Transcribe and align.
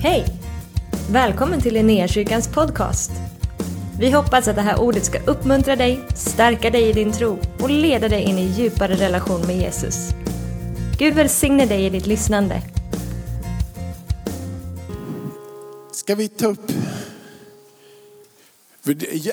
Hej! 0.00 0.26
Välkommen 1.10 1.60
till 1.60 1.74
Linnéakyrkans 1.74 2.48
podcast. 2.48 3.10
Vi 4.00 4.10
hoppas 4.10 4.48
att 4.48 4.56
det 4.56 4.62
här 4.62 4.80
ordet 4.80 5.04
ska 5.04 5.22
uppmuntra 5.22 5.76
dig, 5.76 6.00
stärka 6.14 6.70
dig 6.70 6.88
i 6.88 6.92
din 6.92 7.12
tro 7.12 7.38
och 7.60 7.70
leda 7.70 8.08
dig 8.08 8.22
in 8.22 8.38
i 8.38 8.44
djupare 8.44 8.94
relation 8.94 9.46
med 9.46 9.56
Jesus. 9.56 10.08
Gud 10.98 11.14
välsigne 11.14 11.66
dig 11.66 11.86
i 11.86 11.90
ditt 11.90 12.06
lyssnande. 12.06 12.62
Ska 15.92 16.14
vi 16.14 16.28
ta 16.28 16.46
upp 16.46 16.72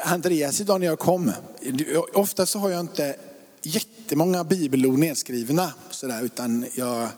Andreas 0.04 0.62
idag 0.62 0.80
när 0.80 0.88
jag 0.88 1.00
kom. 1.00 1.32
Ofta 2.14 2.46
så 2.46 2.60
har 2.60 2.70
jag 2.70 2.80
inte 2.80 3.16
jättemånga 3.62 4.44
bibelord 4.44 5.00
nedskrivna 5.00 5.74
sådär, 5.90 6.24
utan 6.24 6.66
jag 6.76 7.10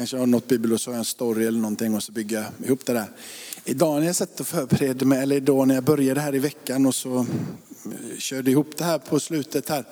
kanske 0.00 0.16
har 0.16 0.26
något 0.26 0.48
bibelord 0.48 0.80
så 0.80 0.90
har 0.90 0.94
jag 0.94 0.98
en 0.98 1.04
story 1.04 1.46
eller 1.46 1.58
någonting 1.58 1.94
och 1.94 2.02
så 2.02 2.12
bygger 2.12 2.36
jag 2.36 2.66
ihop 2.66 2.86
det 2.86 2.92
där. 2.92 3.10
Idag 3.64 4.00
när 4.00 4.06
jag 4.06 4.16
satt 4.16 4.40
och 4.40 4.46
förberedde 4.46 5.04
mig, 5.04 5.22
eller 5.22 5.36
idag 5.36 5.68
när 5.68 5.74
jag 5.74 5.84
började 5.84 6.20
här 6.20 6.34
i 6.34 6.38
veckan 6.38 6.86
och 6.86 6.94
så 6.94 7.18
eh, 7.18 8.18
körde 8.18 8.50
ihop 8.50 8.76
det 8.76 8.84
här 8.84 8.98
på 8.98 9.20
slutet 9.20 9.68
här. 9.68 9.84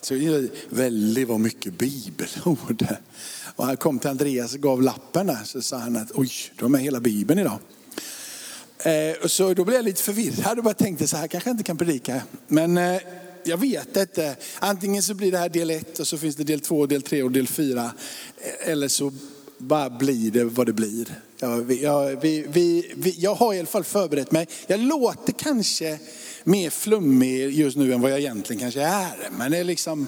Så 0.00 0.14
det 0.14 0.48
väldigt 0.68 1.28
vad 1.28 1.40
mycket 1.40 1.78
bibelord. 1.78 2.86
Och 3.56 3.66
han 3.66 3.76
kom 3.76 3.98
till 3.98 4.10
Andreas 4.10 4.54
och 4.54 4.60
gav 4.60 4.82
lappen 4.82 5.26
där 5.26 5.40
så 5.44 5.62
sa 5.62 5.78
han 5.78 5.96
att 5.96 6.12
oj, 6.14 6.32
du 6.56 6.64
har 6.64 6.68
med 6.68 6.80
hela 6.80 7.00
bibeln 7.00 7.40
idag. 7.40 7.58
Eh, 8.78 9.26
så 9.26 9.54
då 9.54 9.64
blev 9.64 9.76
jag 9.76 9.84
lite 9.84 10.02
förvirrad 10.02 10.58
och 10.58 10.64
bara 10.64 10.74
tänkte 10.74 11.08
så 11.08 11.16
här 11.16 11.26
kanske 11.26 11.50
jag 11.50 11.54
inte 11.54 11.64
kan 11.64 11.78
predika. 11.78 12.22
Men 12.48 12.78
eh, 12.78 13.00
jag 13.44 13.56
vet 13.56 13.96
inte. 13.96 14.36
Antingen 14.58 15.02
så 15.02 15.14
blir 15.14 15.32
det 15.32 15.38
här 15.38 15.48
del 15.48 15.70
ett 15.70 15.98
och 15.98 16.06
så 16.06 16.18
finns 16.18 16.36
det 16.36 16.44
del 16.44 16.60
två, 16.60 16.86
del 16.86 17.02
tre 17.02 17.22
och 17.22 17.30
del 17.30 17.48
fyra. 17.48 17.92
Eh, 18.36 18.70
eller 18.70 18.88
så 18.88 19.12
bara 19.62 19.90
blir 19.90 20.30
det 20.30 20.44
vad 20.44 20.66
det 20.66 20.72
blir. 20.72 21.20
Jag, 21.38 21.72
jag, 21.72 22.20
vi, 22.20 22.46
vi, 22.48 22.92
vi, 22.96 23.14
jag 23.18 23.34
har 23.34 23.54
i 23.54 23.58
alla 23.58 23.66
fall 23.66 23.84
förberett 23.84 24.32
mig. 24.32 24.48
Jag 24.66 24.80
låter 24.80 25.32
kanske 25.32 25.98
mer 26.44 26.70
flummig 26.70 27.50
just 27.50 27.76
nu 27.76 27.92
än 27.92 28.00
vad 28.00 28.10
jag 28.10 28.18
egentligen 28.18 28.60
kanske 28.60 28.82
är. 28.82 29.30
Men 29.38 29.50
det 29.50 29.58
är 29.58 29.64
liksom, 29.64 30.06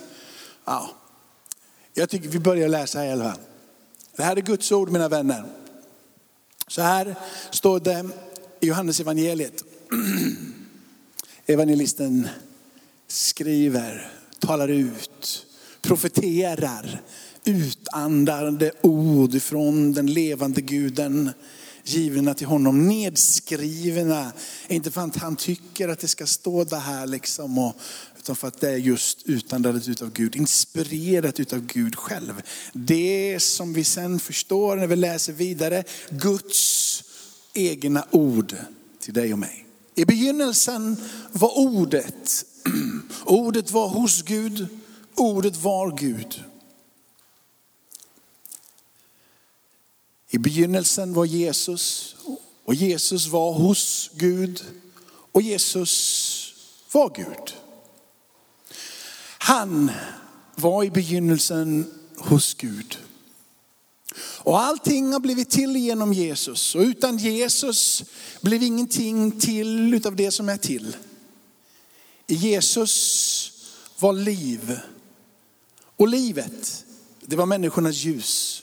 ja. 0.65 0.91
Jag 1.95 2.11
tycker 2.11 2.29
vi 2.29 2.39
börjar 2.39 2.69
läsa 2.69 3.07
i 3.07 3.13
alla 3.13 3.25
fall. 3.25 3.41
Det 4.17 4.23
här 4.23 4.37
är 4.37 4.41
Guds 4.41 4.73
ord 4.73 4.91
mina 4.91 5.09
vänner. 5.09 5.45
Så 6.67 6.83
här 6.83 7.15
står 7.51 7.81
det 7.81 8.07
i 8.61 8.67
Johannes 8.67 9.01
evangeliet. 9.01 9.65
Evangelisten 11.47 12.29
skriver, 13.07 14.13
talar 14.39 14.69
ut, 14.69 15.47
profeterar, 15.85 17.03
utandade 17.45 18.73
ord 18.83 19.43
från 19.43 19.93
den 19.93 20.07
levande 20.07 20.61
guden 20.61 21.31
givna 21.85 22.35
till 22.35 22.47
honom, 22.47 22.89
nedskrivna. 22.89 24.33
Inte 24.69 24.91
för 24.91 25.01
att 25.01 25.17
han 25.17 25.37
tycker 25.37 25.89
att 25.89 25.99
det 25.99 26.09
ska 26.09 26.27
stå 26.27 26.65
det 26.65 26.77
här 26.77 27.07
liksom, 27.07 27.59
och, 27.59 27.77
utan 28.19 28.37
för 28.37 28.49
att 28.49 28.61
det 28.61 28.71
är 28.71 28.77
just 28.77 29.23
utandat 29.25 29.89
utav 29.89 30.13
Gud, 30.13 30.37
inspirerat 30.37 31.41
utav 31.41 31.67
Gud 31.67 31.97
själv. 31.97 32.43
Det 32.73 33.43
som 33.43 33.73
vi 33.73 33.85
sen 33.85 34.19
förstår 34.19 34.77
när 34.77 34.87
vi 34.87 34.97
läser 34.97 35.33
vidare, 35.33 35.85
Guds 36.11 37.05
egna 37.55 38.07
ord 38.11 38.57
till 39.01 39.15
dig 39.15 39.33
och 39.33 39.39
mig. 39.39 39.67
I 39.95 40.05
begynnelsen 40.05 40.97
var 41.33 41.59
ordet, 41.59 42.45
ordet 43.25 43.71
var 43.71 43.89
hos 43.89 44.23
Gud, 44.23 44.69
ordet 45.17 45.57
var 45.57 45.97
Gud. 45.97 46.45
I 50.31 50.39
begynnelsen 50.39 51.15
var 51.15 51.25
Jesus 51.25 52.17
och 52.65 52.75
Jesus 52.75 53.27
var 53.27 53.53
hos 53.53 54.11
Gud 54.15 54.65
och 55.33 55.43
Jesus 55.43 56.55
var 56.93 57.13
Gud. 57.17 57.57
Han 59.39 59.91
var 60.55 60.85
i 60.85 60.91
begynnelsen 60.91 61.95
hos 62.17 62.55
Gud. 62.55 62.99
Och 64.17 64.61
allting 64.61 65.13
har 65.13 65.21
blivit 65.21 65.51
till 65.51 65.77
genom 65.77 66.13
Jesus. 66.13 66.75
Och 66.75 66.81
utan 66.81 67.19
Jesus 67.19 68.05
blev 68.41 68.63
ingenting 68.63 69.41
till 69.41 69.95
utav 69.95 70.17
det 70.17 70.31
som 70.31 70.49
är 70.49 70.57
till. 70.57 70.97
I 72.27 72.35
Jesus 72.35 73.51
var 73.99 74.13
liv. 74.13 74.79
Och 75.97 76.09
livet, 76.09 76.85
det 77.21 77.37
var 77.37 77.47
människornas 77.47 77.95
ljus. 77.97 78.63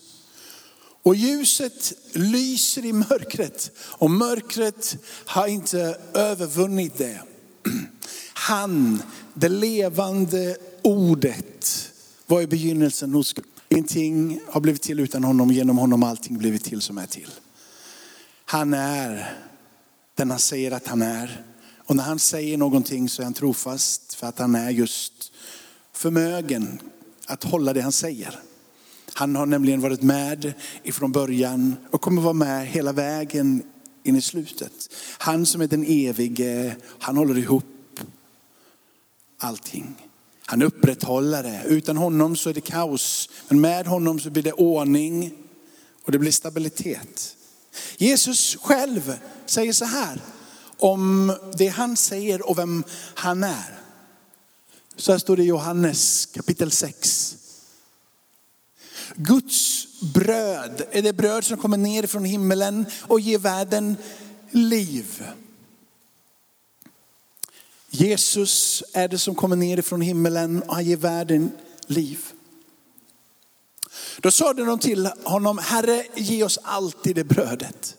Och 1.04 1.16
ljuset 1.16 1.94
lyser 2.12 2.86
i 2.86 2.94
mörkret 2.94 3.72
och 3.80 4.12
mörkret 4.12 4.98
har 5.26 5.48
inte 5.48 5.98
övervunnit 6.14 6.98
det. 6.98 7.22
Han, 8.34 9.04
det 9.34 9.50
levande 9.50 10.58
ordet, 10.82 11.92
var 12.28 12.42
i 12.42 12.48
begynnelsen 12.48 13.14
hos 13.14 13.34
Gud. 13.34 13.46
Ingenting 13.70 14.40
har 14.48 14.62
blivit 14.62 14.82
till 14.82 15.00
utan 15.00 15.24
honom, 15.24 15.52
genom 15.52 15.78
honom 15.78 16.04
allting 16.04 16.38
blivit 16.38 16.64
till 16.64 16.82
som 16.82 16.98
är 16.98 17.08
till. 17.08 17.30
Han 18.46 18.74
är 18.74 19.38
den 20.16 20.30
han 20.30 20.40
säger 20.40 20.72
att 20.72 20.88
han 20.88 21.02
är. 21.02 21.46
Och 21.78 21.96
när 21.96 22.04
han 22.04 22.20
säger 22.20 22.58
någonting 22.58 23.10
så 23.10 23.22
är 23.22 23.24
han 23.24 23.34
trofast 23.34 24.14
för 24.14 24.28
att 24.28 24.40
han 24.40 24.56
är 24.56 24.70
just 24.70 25.32
förmögen 25.94 26.80
att 27.32 27.44
hålla 27.44 27.74
det 27.74 27.82
han 27.82 27.92
säger. 27.92 28.40
Han 29.14 29.36
har 29.36 29.46
nämligen 29.46 29.82
varit 29.82 30.02
med 30.02 30.54
ifrån 30.84 31.12
början 31.12 31.76
och 31.92 32.02
kommer 32.02 32.22
vara 32.22 32.34
med 32.34 32.68
hela 32.68 32.92
vägen 32.92 33.64
in 34.04 34.16
i 34.16 34.22
slutet. 34.22 34.94
Han 35.18 35.46
som 35.46 35.62
är 35.62 35.68
den 35.68 35.86
evige, 35.88 36.76
han 37.00 37.18
håller 37.18 37.38
ihop 37.38 38.00
allting. 39.38 39.96
Han 40.46 40.62
upprätthåller 40.62 41.44
det. 41.44 41.64
Utan 41.66 41.98
honom 41.98 42.36
så 42.36 42.50
är 42.50 42.54
det 42.54 42.62
kaos. 42.62 43.30
Men 43.48 43.62
med 43.62 43.88
honom 43.88 44.20
så 44.20 44.30
blir 44.30 44.44
det 44.44 44.54
ordning 44.54 45.34
och 46.04 46.12
det 46.12 46.20
blir 46.20 46.32
stabilitet. 46.32 47.36
Jesus 47.98 48.58
själv 48.62 49.14
säger 49.46 49.74
så 49.74 49.86
här 49.86 50.22
om 50.78 51.34
det 51.58 51.68
han 51.68 51.98
säger 51.98 52.50
och 52.50 52.58
vem 52.58 52.84
han 53.14 53.44
är. 53.44 53.81
Så 55.02 55.12
här 55.12 55.20
står 55.20 55.38
det 55.38 55.44
i 55.44 55.46
Johannes 55.46 56.26
kapitel 56.26 56.72
6. 56.72 57.38
Guds 59.16 59.88
bröd 60.02 60.82
är 60.92 61.02
det 61.02 61.14
bröd 61.14 61.46
som 61.46 61.58
kommer 61.58 61.78
ner 61.78 62.08
från 62.08 62.26
himmelen 62.26 62.86
och 63.02 63.20
ger 63.20 63.38
världen 63.38 63.98
liv. 64.52 65.24
Jesus 67.90 68.84
är 68.94 69.08
det 69.08 69.18
som 69.18 69.36
kommer 69.36 69.56
ner 69.56 69.82
från 69.82 70.02
himmelen 70.02 70.64
och 70.64 70.76
han 70.76 70.86
ger 70.86 70.98
världen 70.98 71.52
liv. 71.88 72.26
Då 74.20 74.32
sade 74.32 74.66
de 74.66 74.80
till 74.80 75.10
honom, 75.24 75.58
Herre 75.58 76.06
ge 76.16 76.44
oss 76.44 76.60
alltid 76.64 77.16
det 77.16 77.24
brödet. 77.24 77.98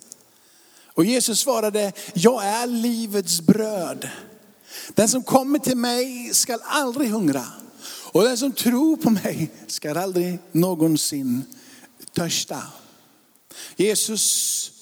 Och 0.87 1.05
Jesus 1.05 1.41
svarade, 1.41 1.93
jag 2.15 2.45
är 2.45 2.67
livets 2.67 3.41
bröd. 3.41 4.11
Den 4.95 5.09
som 5.09 5.23
kommer 5.23 5.59
till 5.59 5.77
mig 5.77 6.35
skall 6.35 6.61
aldrig 6.65 7.11
hungra. 7.11 7.45
Och 8.13 8.23
den 8.23 8.39
som 8.39 8.53
tror 8.53 8.97
på 8.97 9.11
mig 9.11 9.51
ska 9.67 10.01
aldrig 10.01 10.39
någonsin 10.53 11.45
törsta. 12.13 12.63
Jesus 13.77 14.73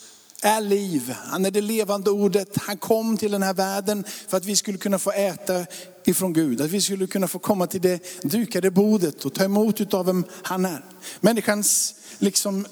är 0.42 0.60
liv. 0.60 1.14
Han 1.24 1.44
är 1.44 1.50
det 1.50 1.60
levande 1.60 2.10
ordet. 2.10 2.56
Han 2.56 2.76
kom 2.76 3.16
till 3.16 3.32
den 3.32 3.42
här 3.42 3.54
världen 3.54 4.04
för 4.28 4.36
att 4.36 4.44
vi 4.44 4.56
skulle 4.56 4.78
kunna 4.78 4.98
få 4.98 5.10
äta 5.10 5.66
ifrån 6.04 6.32
Gud. 6.32 6.60
Att 6.60 6.70
vi 6.70 6.80
skulle 6.80 7.06
kunna 7.06 7.28
få 7.28 7.38
komma 7.38 7.66
till 7.66 7.80
det 7.80 8.22
dukade 8.22 8.70
bordet 8.70 9.24
och 9.24 9.34
ta 9.34 9.44
emot 9.44 9.80
utav 9.80 10.06
vem 10.06 10.24
han 10.42 10.64
är. 10.64 10.84
Människans 11.20 11.94
liksom 12.18 12.66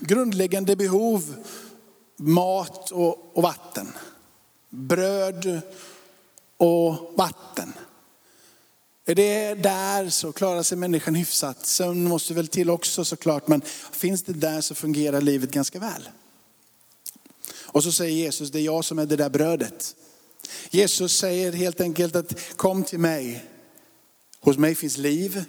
grundläggande 0.00 0.76
behov, 0.76 1.34
mat 2.16 2.90
och, 2.90 3.36
och 3.36 3.42
vatten. 3.42 3.88
Bröd 4.70 5.60
och 6.60 7.12
vatten. 7.16 7.72
Är 9.06 9.14
det 9.14 9.54
där 9.54 10.08
så 10.08 10.32
klarar 10.32 10.62
sig 10.62 10.78
människan 10.78 11.14
hyfsat. 11.14 11.66
Sömn 11.66 12.04
måste 12.04 12.34
väl 12.34 12.48
till 12.48 12.70
också 12.70 13.04
såklart, 13.04 13.48
men 13.48 13.62
finns 13.92 14.22
det 14.22 14.32
där 14.32 14.60
så 14.60 14.74
fungerar 14.74 15.20
livet 15.20 15.50
ganska 15.50 15.78
väl. 15.78 16.08
Och 17.52 17.82
så 17.82 17.92
säger 17.92 18.16
Jesus, 18.16 18.50
det 18.50 18.60
är 18.60 18.62
jag 18.62 18.84
som 18.84 18.98
är 18.98 19.06
det 19.06 19.16
där 19.16 19.30
brödet. 19.30 19.94
Jesus 20.70 21.18
säger 21.18 21.52
helt 21.52 21.80
enkelt 21.80 22.16
att 22.16 22.56
kom 22.56 22.84
till 22.84 23.00
mig. 23.00 23.44
Hos 24.40 24.58
mig 24.58 24.74
finns 24.74 24.96
liv 24.96 25.44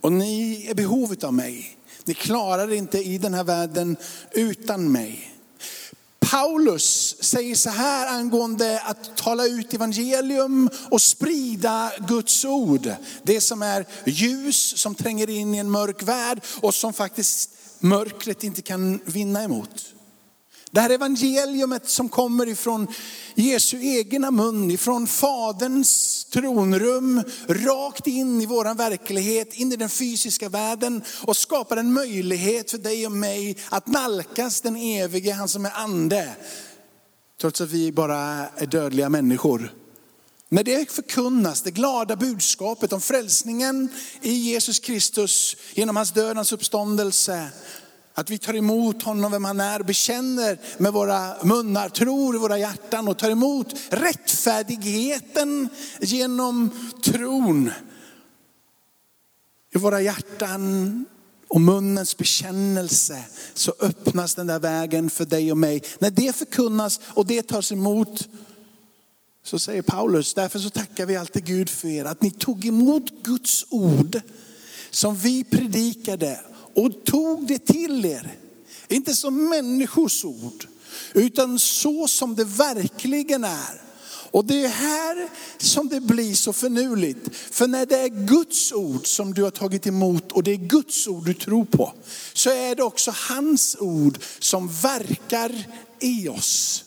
och 0.00 0.12
ni 0.12 0.66
är 0.66 0.74
behovet 0.74 1.24
av 1.24 1.34
mig. 1.34 1.78
Ni 2.04 2.14
klarar 2.14 2.72
inte 2.72 2.98
i 2.98 3.18
den 3.18 3.34
här 3.34 3.44
världen 3.44 3.96
utan 4.32 4.92
mig. 4.92 5.33
Paulus 6.34 7.16
säger 7.20 7.54
så 7.54 7.70
här 7.70 8.06
angående 8.06 8.80
att 8.80 9.16
tala 9.16 9.46
ut 9.46 9.74
evangelium 9.74 10.70
och 10.90 11.02
sprida 11.02 11.92
Guds 12.08 12.44
ord. 12.44 12.90
Det 13.22 13.40
som 13.40 13.62
är 13.62 13.86
ljus 14.04 14.78
som 14.78 14.94
tränger 14.94 15.30
in 15.30 15.54
i 15.54 15.58
en 15.58 15.70
mörk 15.70 16.02
värld 16.02 16.40
och 16.60 16.74
som 16.74 16.92
faktiskt 16.92 17.50
mörkret 17.78 18.44
inte 18.44 18.62
kan 18.62 19.00
vinna 19.04 19.42
emot. 19.42 19.84
Det 20.74 20.80
här 20.80 20.90
evangeliumet 20.90 21.88
som 21.88 22.08
kommer 22.08 22.48
ifrån 22.48 22.86
Jesu 23.34 23.82
egna 23.82 24.30
mun, 24.30 24.70
ifrån 24.70 25.06
Faderns 25.06 26.24
tronrum, 26.24 27.22
rakt 27.48 28.06
in 28.06 28.40
i 28.40 28.46
våran 28.46 28.76
verklighet, 28.76 29.54
in 29.54 29.72
i 29.72 29.76
den 29.76 29.88
fysiska 29.88 30.48
världen 30.48 31.02
och 31.22 31.36
skapar 31.36 31.76
en 31.76 31.92
möjlighet 31.92 32.70
för 32.70 32.78
dig 32.78 33.06
och 33.06 33.12
mig 33.12 33.58
att 33.68 33.86
nalkas 33.86 34.60
den 34.60 34.76
evige, 34.76 35.32
han 35.32 35.48
som 35.48 35.66
är 35.66 35.72
ande. 35.74 36.36
Trots 37.40 37.60
att 37.60 37.70
vi 37.70 37.92
bara 37.92 38.18
är 38.56 38.66
dödliga 38.66 39.08
människor. 39.08 39.72
När 40.48 40.64
det 40.64 40.90
förkunnas, 40.90 41.62
det 41.62 41.70
glada 41.70 42.16
budskapet 42.16 42.92
om 42.92 43.00
frälsningen 43.00 43.88
i 44.22 44.32
Jesus 44.32 44.78
Kristus 44.78 45.56
genom 45.74 45.96
hans 45.96 46.12
död, 46.12 46.36
hans 46.36 46.52
uppståndelse, 46.52 47.48
att 48.14 48.30
vi 48.30 48.38
tar 48.38 48.54
emot 48.54 49.02
honom, 49.02 49.32
vem 49.32 49.44
han 49.44 49.60
är, 49.60 49.82
bekänner 49.82 50.58
med 50.78 50.92
våra 50.92 51.44
munnar, 51.44 51.88
tror 51.88 52.34
i 52.34 52.38
våra 52.38 52.58
hjärtan 52.58 53.08
och 53.08 53.18
tar 53.18 53.30
emot 53.30 53.74
rättfärdigheten 53.90 55.68
genom 56.00 56.70
tron 57.02 57.70
i 59.74 59.78
våra 59.78 60.00
hjärtan 60.00 61.04
och 61.48 61.60
munnens 61.60 62.16
bekännelse 62.16 63.24
så 63.54 63.74
öppnas 63.80 64.34
den 64.34 64.46
där 64.46 64.58
vägen 64.58 65.10
för 65.10 65.24
dig 65.24 65.50
och 65.50 65.58
mig. 65.58 65.82
När 65.98 66.10
det 66.10 66.36
förkunnas 66.36 67.00
och 67.06 67.26
det 67.26 67.42
tas 67.42 67.72
emot 67.72 68.28
så 69.44 69.58
säger 69.58 69.82
Paulus, 69.82 70.34
därför 70.34 70.58
så 70.58 70.70
tackar 70.70 71.06
vi 71.06 71.16
alltid 71.16 71.44
Gud 71.44 71.70
för 71.70 71.88
er 71.88 72.04
att 72.04 72.22
ni 72.22 72.30
tog 72.30 72.66
emot 72.66 73.10
Guds 73.22 73.66
ord 73.70 74.20
som 74.90 75.16
vi 75.16 75.44
predikade 75.44 76.40
och 76.74 77.04
tog 77.04 77.46
det 77.46 77.58
till 77.58 78.04
er. 78.04 78.38
Inte 78.88 79.14
som 79.14 79.48
människors 79.48 80.24
ord, 80.24 80.66
utan 81.12 81.58
så 81.58 82.08
som 82.08 82.34
det 82.34 82.44
verkligen 82.44 83.44
är. 83.44 83.80
Och 84.34 84.44
det 84.44 84.64
är 84.64 84.68
här 84.68 85.28
som 85.58 85.88
det 85.88 86.00
blir 86.00 86.34
så 86.34 86.52
förnuligt. 86.52 87.36
För 87.36 87.66
när 87.66 87.86
det 87.86 87.98
är 87.98 88.08
Guds 88.08 88.72
ord 88.72 89.06
som 89.06 89.34
du 89.34 89.42
har 89.42 89.50
tagit 89.50 89.86
emot 89.86 90.32
och 90.32 90.42
det 90.42 90.50
är 90.50 90.56
Guds 90.56 91.06
ord 91.06 91.24
du 91.24 91.34
tror 91.34 91.64
på, 91.64 91.92
så 92.32 92.50
är 92.50 92.74
det 92.74 92.82
också 92.82 93.12
hans 93.28 93.76
ord 93.80 94.18
som 94.38 94.68
verkar 94.68 95.64
i 96.00 96.28
oss. 96.28 96.84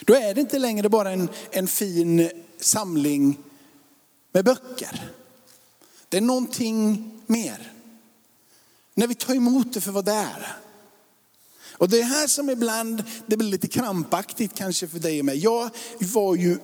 Då 0.00 0.14
är 0.14 0.34
det 0.34 0.40
inte 0.40 0.58
längre 0.58 0.88
bara 0.88 1.10
en, 1.10 1.28
en 1.50 1.66
fin 1.66 2.30
samling 2.60 3.38
med 4.32 4.44
böcker. 4.44 5.10
Det 6.08 6.16
är 6.16 6.20
någonting 6.20 7.10
mer. 7.26 7.72
När 8.98 9.06
vi 9.06 9.14
tar 9.14 9.34
emot 9.34 9.72
det 9.72 9.80
för 9.80 9.92
vad 9.92 10.04
det 10.04 10.12
är. 10.12 10.56
Och 11.72 11.88
det 11.88 12.00
är 12.00 12.04
här 12.04 12.26
som 12.26 12.50
ibland 12.50 13.04
det 13.26 13.36
blir 13.36 13.48
lite 13.48 13.68
krampaktigt 13.68 14.54
kanske 14.54 14.88
för 14.88 14.98
dig 14.98 15.18
och 15.18 15.24
mig. 15.24 15.38
Jag 15.38 15.70
var 16.00 16.36
ju, 16.36 16.58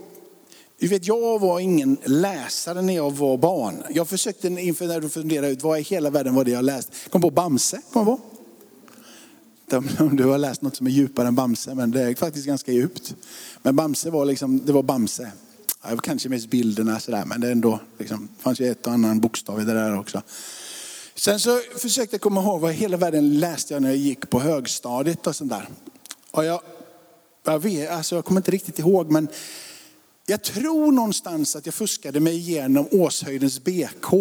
du 0.79 0.89
vet, 0.89 1.07
jag 1.07 1.39
var 1.39 1.61
ingen 1.61 1.97
läsare 2.05 2.83
när 2.83 2.95
jag 2.95 3.11
var 3.11 3.37
barn. 3.37 3.83
Jag 3.91 4.09
försökte 4.09 4.49
inför 4.49 4.87
när 4.87 5.01
du 5.01 5.09
funderade 5.09 5.53
ut 5.53 5.63
vad 5.63 5.79
i 5.79 5.83
hela 5.83 6.11
världen 6.11 6.35
var 6.35 6.45
det 6.45 6.51
jag 6.51 6.65
läst. 6.65 6.91
Kom 7.11 7.23
på 7.23 7.31
Bamse, 7.31 7.81
kom 7.93 8.05
på. 8.05 8.21
Om 9.99 10.17
du 10.17 10.25
har 10.25 10.39
läst 10.39 10.63
något 10.63 10.77
som 10.77 10.87
är 10.87 10.91
djupare 10.91 11.29
än 11.29 11.35
Bamse, 11.35 11.75
men 11.75 11.91
det 11.91 12.03
är 12.03 12.15
faktiskt 12.15 12.47
ganska 12.47 12.73
djupt. 12.73 13.15
Men 13.63 13.77
Bamse 13.77 14.11
var 14.11 14.25
liksom, 14.25 14.67
det 14.67 14.73
var 14.73 14.83
Bamse. 14.83 15.33
Ja, 15.83 15.97
kanske 15.97 16.29
mest 16.29 16.51
bilderna 16.51 17.01
sådär, 17.01 17.25
men 17.25 17.41
det 17.41 17.47
är 17.47 17.53
ändå, 17.53 17.81
liksom, 17.99 18.29
fanns 18.39 18.61
ju 18.61 18.71
ett 18.71 18.87
och 18.87 18.93
annan 18.93 19.21
bokstav 19.21 19.61
i 19.61 19.65
det 19.65 19.75
där 19.75 19.99
också. 19.99 20.23
Sen 21.17 21.41
så 21.41 21.61
försökte 21.77 22.15
jag 22.15 22.21
komma 22.21 22.41
ihåg 22.41 22.61
vad 22.61 22.73
hela 22.73 22.97
världen 22.97 23.41
läste 23.41 23.75
jag 23.75 23.83
när 23.83 23.89
jag 23.89 23.99
gick 23.99 24.31
på 24.31 24.41
högstadiet 24.41 25.27
och 25.27 25.37
sånt 25.37 25.51
där. 25.51 25.69
Och 26.31 26.45
jag, 26.45 26.61
jag, 27.45 27.59
vet, 27.59 27.91
alltså 27.91 28.15
jag 28.15 28.25
kommer 28.25 28.41
inte 28.41 28.51
riktigt 28.51 28.79
ihåg, 28.79 29.11
men 29.11 29.29
jag 30.27 30.43
tror 30.43 30.93
någonstans 30.93 31.57
att 31.57 31.67
jag 31.67 31.75
fuskade 31.75 32.21
mig 32.21 32.37
igenom 32.37 32.89
Åshöjdens 32.91 33.65
BK 33.65 34.13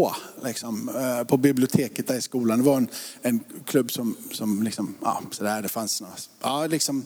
liksom, 0.43 0.89
eh, 0.89 1.23
på 1.23 1.37
biblioteket 1.37 2.07
där 2.07 2.15
i 2.15 2.21
skolan. 2.21 2.59
Det 2.59 2.65
var 2.65 2.77
en, 2.77 2.87
en 3.21 3.39
klubb 3.65 3.91
som, 3.91 4.17
som 4.31 4.63
liksom, 4.63 4.95
ja, 5.01 5.21
sådär, 5.31 5.61
det 5.61 5.69
fanns 5.69 6.01
några, 6.01 6.13
ja, 6.41 6.67
liksom. 6.67 7.05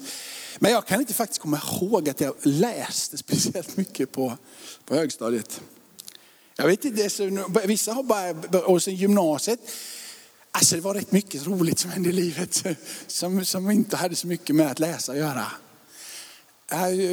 Men 0.60 0.72
jag 0.72 0.86
kan 0.86 1.00
inte 1.00 1.14
faktiskt 1.14 1.42
komma 1.42 1.62
ihåg 1.72 2.10
att 2.10 2.22
jag 2.22 2.34
läste 2.44 3.18
speciellt 3.18 3.78
mycket 3.78 4.12
på, 4.12 4.38
på 4.86 4.96
högstadiet. 4.96 5.62
Jag 6.60 6.68
vet 6.68 6.86
inte, 6.86 7.10
vissa 7.66 7.94
har 7.94 8.04
bara, 8.04 8.66
och 8.66 8.84
sen 8.84 8.96
gymnasiet, 8.96 9.60
alltså 10.52 10.76
det 10.76 10.82
var 10.82 10.94
rätt 10.94 11.12
mycket 11.12 11.48
roligt 11.48 11.80
som 11.80 11.92
hände 11.92 12.10
i 12.10 12.12
livet 12.12 12.64
som, 13.08 13.46
som 13.46 13.72
inte 13.72 13.96
hade 13.96 14.16
så 14.16 14.28
mycket 14.28 14.56
med 14.56 14.72
att 14.72 14.80
läsa 14.80 15.12
att 15.12 15.18
göra. 15.18 15.46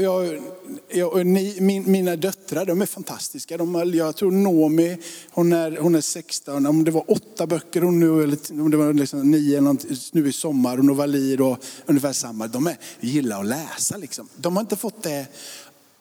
Jag, 0.02 0.42
jag, 0.88 1.26
ni, 1.26 1.56
min, 1.60 1.90
mina 1.90 2.16
döttrar 2.16 2.66
de 2.66 2.82
är 2.82 2.86
fantastiska. 2.86 3.56
De, 3.56 3.92
jag 3.94 4.16
tror 4.16 4.30
Nomi, 4.30 4.96
hon 5.30 5.52
är, 5.52 5.76
hon 5.76 5.94
är 5.94 6.00
16, 6.00 6.66
om 6.66 6.84
det 6.84 6.90
var 6.90 7.10
åtta 7.10 7.46
böcker 7.46 7.82
hon 7.82 8.00
nu, 8.00 8.22
eller 8.22 8.38
om 8.50 8.70
det 8.70 8.76
var 8.76 8.92
liksom 8.92 9.30
nio 9.30 9.58
eller 9.58 9.76
nu 10.14 10.28
i 10.28 10.32
sommar, 10.32 10.78
och 10.78 10.84
Novali 10.84 11.36
då, 11.36 11.58
ungefär 11.86 12.12
samma. 12.12 12.46
De 12.46 12.66
är, 12.66 12.76
gillar 13.00 13.40
att 13.40 13.46
läsa 13.46 13.96
liksom. 13.96 14.28
De 14.36 14.56
har 14.56 14.60
inte 14.60 14.76
fått 14.76 15.02
det 15.02 15.26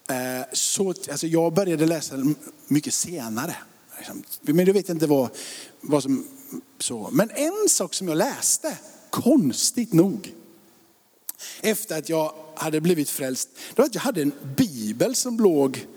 Eh, 0.09 0.45
så, 0.53 0.89
alltså 0.89 1.27
jag 1.27 1.53
började 1.53 1.85
läsa 1.85 2.15
mycket 2.67 2.94
senare. 2.94 3.55
Liksom. 3.97 4.23
Men 4.41 4.65
du 4.65 4.71
vet 4.71 4.89
inte 4.89 5.07
vad, 5.07 5.29
vad 5.81 6.03
som 6.03 6.27
så. 6.79 7.09
Men 7.11 7.29
en 7.29 7.69
sak 7.69 7.94
som 7.94 8.07
jag 8.07 8.17
läste, 8.17 8.77
konstigt 9.09 9.94
nog, 9.94 10.33
efter 11.61 11.97
att 11.97 12.09
jag 12.09 12.33
hade 12.55 12.81
blivit 12.81 13.09
frälst, 13.09 13.50
det 13.75 13.81
var 13.81 13.85
att 13.85 13.95
jag 13.95 14.01
hade 14.01 14.21
en 14.21 14.31
bibel 14.57 15.15
som 15.15 15.39
låg 15.39 15.88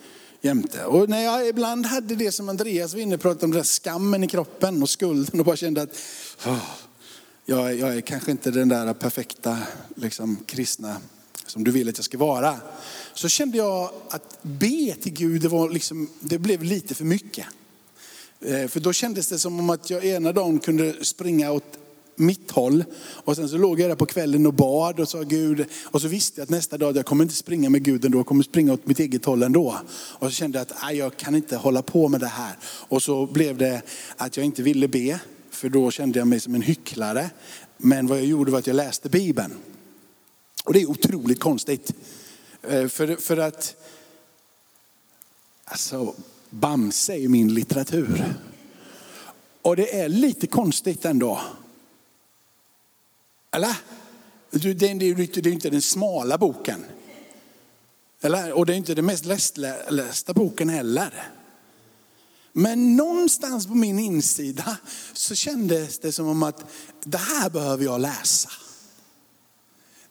jämte. 0.40 0.84
Och 0.84 1.08
när 1.08 1.22
jag 1.22 1.48
ibland 1.48 1.86
hade 1.86 2.14
det 2.14 2.32
som 2.32 2.48
Andreas 2.48 2.94
var 2.94 3.00
inne 3.00 3.18
på, 3.18 3.30
om 3.30 3.36
den 3.36 3.50
där 3.50 3.62
skammen 3.62 4.24
i 4.24 4.28
kroppen 4.28 4.82
och 4.82 4.90
skulden 4.90 5.40
och 5.40 5.46
bara 5.46 5.56
kände 5.56 5.82
att 5.82 5.96
oh, 6.46 6.70
jag, 7.44 7.74
jag, 7.74 7.96
är 7.96 8.00
kanske 8.00 8.30
inte 8.30 8.50
den 8.50 8.68
där 8.68 8.94
perfekta 8.94 9.58
liksom, 9.94 10.36
kristna 10.46 10.96
som 11.46 11.64
du 11.64 11.70
vill 11.70 11.88
att 11.88 11.98
jag 11.98 12.04
ska 12.04 12.18
vara 12.18 12.56
så 13.14 13.28
kände 13.28 13.58
jag 13.58 13.90
att 14.10 14.38
be 14.42 14.94
till 15.00 15.12
Gud, 15.12 15.42
det, 15.42 15.48
var 15.48 15.70
liksom, 15.70 16.10
det 16.20 16.38
blev 16.38 16.62
lite 16.62 16.94
för 16.94 17.04
mycket. 17.04 17.46
Eh, 18.40 18.68
för 18.68 18.80
då 18.80 18.92
kändes 18.92 19.28
det 19.28 19.38
som 19.38 19.60
om 19.60 19.70
att 19.70 19.90
jag 19.90 20.04
ena 20.04 20.32
dagen 20.32 20.58
kunde 20.58 21.04
springa 21.04 21.52
åt 21.52 21.78
mitt 22.16 22.50
håll. 22.50 22.84
Och 22.98 23.36
sen 23.36 23.48
så 23.48 23.56
låg 23.56 23.80
jag 23.80 23.90
där 23.90 23.96
på 23.96 24.06
kvällen 24.06 24.46
och 24.46 24.54
bad 24.54 25.00
och 25.00 25.08
sa 25.08 25.22
Gud. 25.22 25.66
Och 25.84 26.02
så 26.02 26.08
visste 26.08 26.40
jag 26.40 26.44
att 26.44 26.50
nästa 26.50 26.78
dag, 26.78 26.96
jag 26.96 27.06
kommer 27.06 27.24
inte 27.24 27.36
springa 27.36 27.70
med 27.70 27.82
Gud 27.82 28.04
ändå, 28.04 28.18
jag 28.18 28.26
kommer 28.26 28.42
springa 28.42 28.72
åt 28.72 28.86
mitt 28.86 29.00
eget 29.00 29.24
håll 29.24 29.42
ändå. 29.42 29.78
Och 29.90 30.26
så 30.26 30.32
kände 30.32 30.58
jag 30.58 30.66
att 30.66 30.96
jag 30.96 31.16
kan 31.16 31.34
inte 31.34 31.56
hålla 31.56 31.82
på 31.82 32.08
med 32.08 32.20
det 32.20 32.26
här. 32.26 32.58
Och 32.64 33.02
så 33.02 33.26
blev 33.26 33.58
det 33.58 33.82
att 34.16 34.36
jag 34.36 34.46
inte 34.46 34.62
ville 34.62 34.88
be, 34.88 35.20
för 35.50 35.68
då 35.68 35.90
kände 35.90 36.18
jag 36.18 36.28
mig 36.28 36.40
som 36.40 36.54
en 36.54 36.62
hycklare. 36.62 37.30
Men 37.78 38.06
vad 38.06 38.18
jag 38.18 38.26
gjorde 38.26 38.50
var 38.50 38.58
att 38.58 38.66
jag 38.66 38.76
läste 38.76 39.08
Bibeln. 39.08 39.52
Och 40.66 40.72
det 40.72 40.82
är 40.82 40.90
otroligt 40.90 41.40
konstigt. 41.40 41.92
Eh, 42.62 42.88
för, 42.88 43.16
för 43.16 43.36
att, 43.36 43.76
alltså 45.64 46.14
Bamse 46.50 47.14
är 47.14 47.28
min 47.28 47.54
litteratur. 47.54 48.34
Och 49.62 49.76
det 49.76 50.00
är 50.00 50.08
lite 50.08 50.46
konstigt 50.46 51.04
ändå. 51.04 51.40
Eller? 53.50 53.76
Det 54.50 54.82
är 54.82 55.48
inte 55.48 55.70
den 55.70 55.82
smala 55.82 56.38
boken. 56.38 56.84
Eller? 58.20 58.52
Och 58.52 58.66
det 58.66 58.72
är 58.74 58.76
inte 58.76 58.94
den 58.94 59.06
mest 59.06 59.24
lästa 59.88 60.34
boken 60.34 60.68
heller. 60.68 61.30
Men 62.52 62.96
någonstans 62.96 63.66
på 63.66 63.74
min 63.74 63.98
insida 63.98 64.76
så 65.12 65.34
kändes 65.34 65.98
det 65.98 66.12
som 66.12 66.28
om 66.28 66.42
att 66.42 66.64
det 67.04 67.18
här 67.18 67.50
behöver 67.50 67.84
jag 67.84 68.00
läsa. 68.00 68.50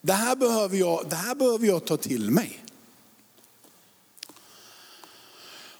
Det 0.05 0.13
här 0.13 0.35
behöver 0.35 0.77
jag, 0.77 1.09
det 1.09 1.15
här 1.15 1.35
behöver 1.35 1.67
jag 1.67 1.85
ta 1.85 1.97
till 1.97 2.31
mig. 2.31 2.63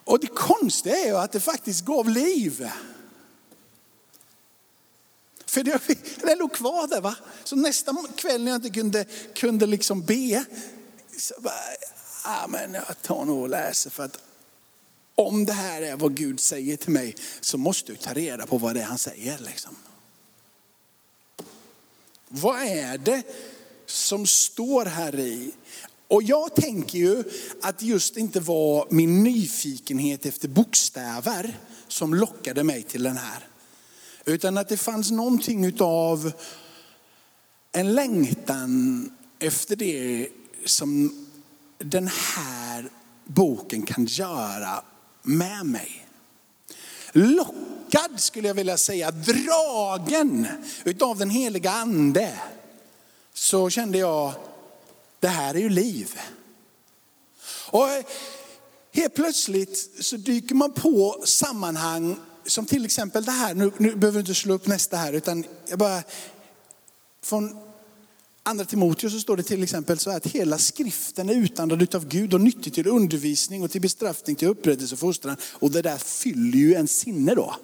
Och 0.03 0.20
det 0.20 0.27
konstiga 0.27 0.98
är 0.98 1.05
ju 1.05 1.17
att 1.17 1.32
det 1.32 1.39
faktiskt 1.39 1.86
gav 1.86 2.10
liv. 2.10 2.70
För 5.46 5.63
det, 5.63 5.79
det 6.22 6.36
låg 6.36 6.53
kvar 6.53 6.88
där 6.88 7.01
va. 7.01 7.15
Så 7.44 7.55
nästa 7.55 7.96
kväll 8.15 8.44
när 8.44 8.51
jag 8.51 8.58
inte 8.58 8.70
kunde, 8.70 9.05
kunde 9.34 9.65
liksom 9.65 10.01
be, 10.01 10.46
så 11.17 11.34
bara, 11.38 11.53
ah, 12.24 12.48
men 12.48 12.74
jag 12.74 13.01
tar 13.01 13.25
nog 13.25 13.41
och 13.41 13.50
läser 13.50 13.89
för 13.89 14.03
att 14.03 14.20
om 15.15 15.46
det 15.46 15.53
här 15.53 15.82
är 15.82 15.96
vad 15.96 16.15
Gud 16.15 16.39
säger 16.39 16.77
till 16.77 16.91
mig 16.91 17.15
så 17.41 17.58
måste 17.58 17.91
jag 17.91 18.01
ta 18.01 18.13
reda 18.13 18.46
på 18.46 18.58
vad 18.58 18.75
det 18.75 18.82
är 18.82 18.86
han 18.86 18.98
säger. 18.98 19.38
Liksom. 19.38 19.75
Vad 22.27 22.62
är 22.62 22.98
det 22.98 23.24
som 23.86 24.25
står 24.25 24.86
här 24.86 25.20
i. 25.20 25.51
Och 26.08 26.24
jag 26.24 26.56
tänker 26.56 26.98
ju 26.98 27.24
att 27.62 27.82
just 27.82 28.18
inte 28.18 28.39
var 28.39 28.88
min 28.89 29.24
nyfikenhet 29.24 30.25
efter 30.25 30.48
bokstäver 30.48 31.60
som 31.88 32.13
lockade 32.13 32.63
mig 32.63 32.84
till 32.84 33.04
den 33.04 33.18
här. 33.18 33.48
Utan 34.25 34.58
att 34.58 34.70
det 34.70 34.77
fanns 34.77 35.12
någonting 35.12 35.65
utav 35.65 36.32
en 37.72 37.94
längtan 37.94 39.12
efter 39.39 39.75
det 39.75 40.27
som 40.65 41.25
den 41.77 42.08
här 42.08 42.89
boken 43.25 43.82
kan 43.82 44.06
göra 44.06 44.84
med 45.22 45.65
mig. 45.65 46.08
Lockad 47.12 48.20
skulle 48.20 48.48
jag 48.48 48.56
vilja 48.56 48.77
säga, 48.77 49.12
dragen 49.12 50.48
utav 50.84 51.18
den 51.18 51.30
heliga 51.30 51.72
ande. 51.72 52.34
Så 53.36 53.70
kände 53.70 53.98
jag, 53.98 54.34
det 55.20 55.27
här 55.27 55.56
är 55.56 55.60
ju 55.60 55.70
liv. 55.70 56.20
Och 57.68 57.89
eh, 57.89 58.06
helt 58.92 59.15
plötsligt 59.15 59.89
så 60.00 60.18
dyker 60.18 60.56
man 60.56 60.72
på 60.72 61.22
sammanhang 61.25 62.20
som 62.46 62.65
till 62.65 62.86
exempel 62.86 63.25
det 63.25 63.32
här, 63.32 63.54
nu, 63.54 63.72
nu 63.77 63.96
behöver 63.96 64.18
du 64.18 64.20
inte 64.20 64.36
slå 64.36 64.54
upp 64.54 64.68
nästa 64.68 64.98
här, 64.98 65.13
utan 65.13 65.44
jag 65.68 65.80
bara, 65.80 66.04
från 67.24 67.58
andra 68.44 68.65
Timoteus 68.65 69.13
så 69.13 69.20
står 69.20 69.38
det 69.38 69.44
till 69.44 69.63
exempel 69.63 70.00
så 70.00 70.10
här 70.10 70.18
att 70.18 70.27
hela 70.27 70.58
skriften 70.58 71.30
är 71.30 71.34
utandad 71.34 71.96
av 71.96 72.08
Gud 72.08 72.34
och 72.34 72.42
nyttig 72.42 72.74
till 72.74 72.88
undervisning 72.88 73.63
och 73.63 73.72
till 73.72 73.82
bestraffning, 73.82 74.36
till 74.36 74.48
upprättelse 74.48 74.96
och 74.96 75.00
fostran. 75.00 75.38
Och 75.42 75.72
det 75.72 75.82
där 75.82 75.98
fyller 75.98 76.58
ju 76.58 76.74
en 76.74 76.88
sinne 76.88 77.36
då. 77.36 77.56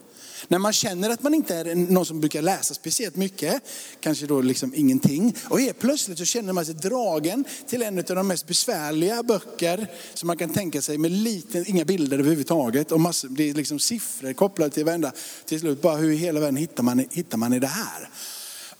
När 0.47 0.59
man 0.59 0.73
känner 0.73 1.09
att 1.09 1.23
man 1.23 1.33
inte 1.33 1.55
är 1.55 1.75
någon 1.75 2.05
som 2.05 2.19
brukar 2.19 2.41
läsa 2.41 2.73
speciellt 2.73 3.15
mycket, 3.15 3.63
kanske 3.99 4.25
då 4.25 4.41
liksom 4.41 4.73
ingenting. 4.75 5.35
Och 5.43 5.59
helt 5.59 5.79
plötsligt 5.79 6.17
så 6.17 6.25
känner 6.25 6.53
man 6.53 6.65
sig 6.65 6.75
dragen 6.75 7.45
till 7.67 7.81
en 7.81 7.97
av 7.97 8.03
de 8.03 8.27
mest 8.27 8.47
besvärliga 8.47 9.23
böcker 9.23 9.87
som 10.13 10.27
man 10.27 10.37
kan 10.37 10.49
tänka 10.49 10.81
sig 10.81 10.97
med 10.97 11.11
lite, 11.11 11.63
inga 11.67 11.85
bilder 11.85 12.19
överhuvudtaget. 12.19 12.91
Och 12.91 12.99
massor, 12.99 13.29
det 13.29 13.49
är 13.49 13.53
liksom 13.53 13.79
siffror 13.79 14.33
kopplade 14.33 14.71
till 14.71 14.85
varenda, 14.85 15.11
till 15.45 15.59
slut 15.59 15.81
bara 15.81 15.95
hur 15.95 16.11
i 16.11 16.15
hela 16.15 16.39
världen 16.39 16.57
hittar 16.57 16.83
man, 16.83 17.05
hittar 17.11 17.37
man 17.37 17.53
i 17.53 17.59
det 17.59 17.67
här? 17.67 18.09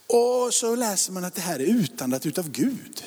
Och 0.08 0.54
så 0.54 0.76
läser 0.76 1.14
man 1.14 1.24
att 1.24 1.36
det 1.36 1.42
här 1.42 1.60
är 1.60 1.66
utandat 1.66 2.26
utav 2.26 2.52
Gud. 2.52 3.04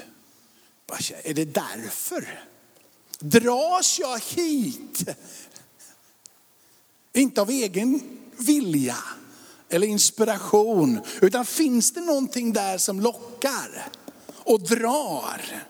Är 1.23 1.35
det 1.35 1.45
därför? 1.45 2.41
Dras 3.19 3.99
jag 4.01 4.21
hit? 4.21 5.05
Inte 7.13 7.41
av 7.41 7.51
egen 7.51 8.01
vilja 8.39 8.97
eller 9.69 9.87
inspiration, 9.87 11.01
utan 11.23 11.47
finns 11.47 11.93
det 11.93 12.01
någonting 12.01 12.53
där 12.53 12.79
som 12.79 13.01
lockar 13.01 13.89
och 14.29 14.61
drar? 14.61 15.65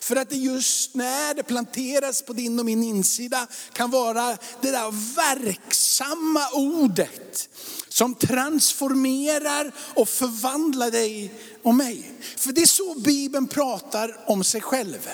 För 0.00 0.16
att 0.16 0.30
det 0.30 0.36
just 0.36 0.94
när 0.94 1.34
det 1.34 1.42
planteras 1.42 2.22
på 2.22 2.32
din 2.32 2.58
och 2.58 2.64
min 2.64 2.82
insida 2.82 3.46
kan 3.72 3.90
vara 3.90 4.38
det 4.60 4.70
där 4.70 5.14
verksamma 5.16 6.48
ordet 6.52 7.48
som 7.88 8.14
transformerar 8.14 9.72
och 9.94 10.08
förvandlar 10.08 10.90
dig 10.90 11.34
och 11.62 11.74
mig. 11.74 12.12
För 12.36 12.52
det 12.52 12.62
är 12.62 12.66
så 12.66 12.94
Bibeln 12.94 13.46
pratar 13.48 14.24
om 14.26 14.44
sig 14.44 14.60
själv. 14.60 15.08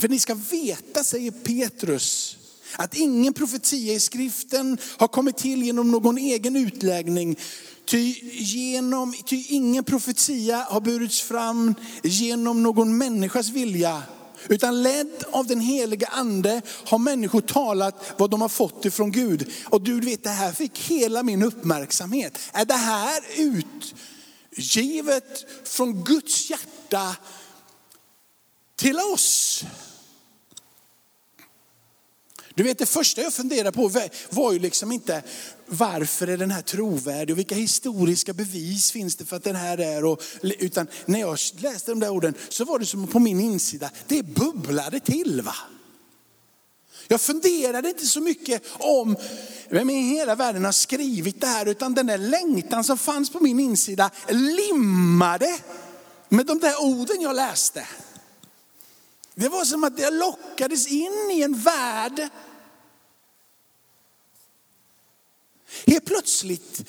För 0.00 0.08
ni 0.08 0.18
ska 0.18 0.34
veta, 0.34 1.04
säger 1.04 1.30
Petrus, 1.30 2.36
att 2.76 2.96
ingen 2.96 3.34
profetia 3.34 3.94
i 3.94 4.00
skriften 4.00 4.78
har 4.96 5.08
kommit 5.08 5.36
till 5.36 5.62
genom 5.62 5.90
någon 5.90 6.18
egen 6.18 6.56
utläggning. 6.56 7.36
Ty, 7.84 8.14
genom, 8.32 9.14
ty 9.24 9.44
ingen 9.48 9.84
profetia 9.84 10.66
har 10.68 10.80
burits 10.80 11.20
fram 11.20 11.74
genom 12.02 12.62
någon 12.62 12.98
människas 12.98 13.48
vilja. 13.48 14.02
Utan 14.48 14.82
ledd 14.82 15.24
av 15.30 15.46
den 15.46 15.60
heliga 15.60 16.06
ande 16.06 16.62
har 16.84 16.98
människor 16.98 17.40
talat 17.40 18.12
vad 18.16 18.30
de 18.30 18.40
har 18.40 18.48
fått 18.48 18.84
ifrån 18.84 19.12
Gud. 19.12 19.52
Och 19.64 19.82
du 19.82 20.00
vet, 20.00 20.24
det 20.24 20.30
här 20.30 20.52
fick 20.52 20.78
hela 20.78 21.22
min 21.22 21.42
uppmärksamhet. 21.42 22.38
Är 22.52 22.64
det 22.64 22.74
här 22.74 23.20
utgivet 24.50 25.46
från 25.64 26.04
Guds 26.04 26.50
hjärta 26.50 27.16
till 28.76 28.96
oss? 28.96 29.64
Du 32.60 32.64
vet 32.64 32.78
det 32.78 32.86
första 32.86 33.22
jag 33.22 33.32
funderade 33.32 33.72
på 33.72 33.90
var 34.30 34.52
ju 34.52 34.58
liksom 34.58 34.92
inte 34.92 35.22
varför 35.66 36.26
är 36.26 36.36
den 36.36 36.50
här 36.50 36.62
trovärdig 36.62 37.34
och 37.34 37.38
vilka 37.38 37.54
historiska 37.54 38.32
bevis 38.32 38.92
finns 38.92 39.16
det 39.16 39.24
för 39.24 39.36
att 39.36 39.44
den 39.44 39.56
här 39.56 39.78
är. 39.78 40.04
Och, 40.04 40.22
utan 40.42 40.86
när 41.06 41.20
jag 41.20 41.38
läste 41.58 41.90
de 41.90 42.00
där 42.00 42.08
orden 42.08 42.34
så 42.48 42.64
var 42.64 42.78
det 42.78 42.86
som 42.86 43.06
på 43.06 43.18
min 43.18 43.40
insida, 43.40 43.90
det 44.06 44.22
bubblade 44.22 45.00
till 45.00 45.42
va. 45.42 45.54
Jag 47.08 47.20
funderade 47.20 47.88
inte 47.88 48.06
så 48.06 48.20
mycket 48.20 48.62
om 48.78 49.16
vem 49.68 49.90
i 49.90 50.02
hela 50.02 50.34
världen 50.34 50.64
har 50.64 50.72
skrivit 50.72 51.40
det 51.40 51.46
här, 51.46 51.66
utan 51.66 51.94
den 51.94 52.06
där 52.06 52.18
längtan 52.18 52.84
som 52.84 52.98
fanns 52.98 53.30
på 53.30 53.40
min 53.40 53.60
insida 53.60 54.10
limmade 54.28 55.58
med 56.28 56.46
de 56.46 56.58
där 56.58 56.82
orden 56.82 57.20
jag 57.20 57.36
läste. 57.36 57.86
Det 59.34 59.48
var 59.48 59.64
som 59.64 59.84
att 59.84 59.98
jag 59.98 60.14
lockades 60.14 60.86
in 60.86 61.30
i 61.32 61.42
en 61.42 61.54
värld 61.54 62.28
Helt 65.86 66.04
plötsligt 66.04 66.82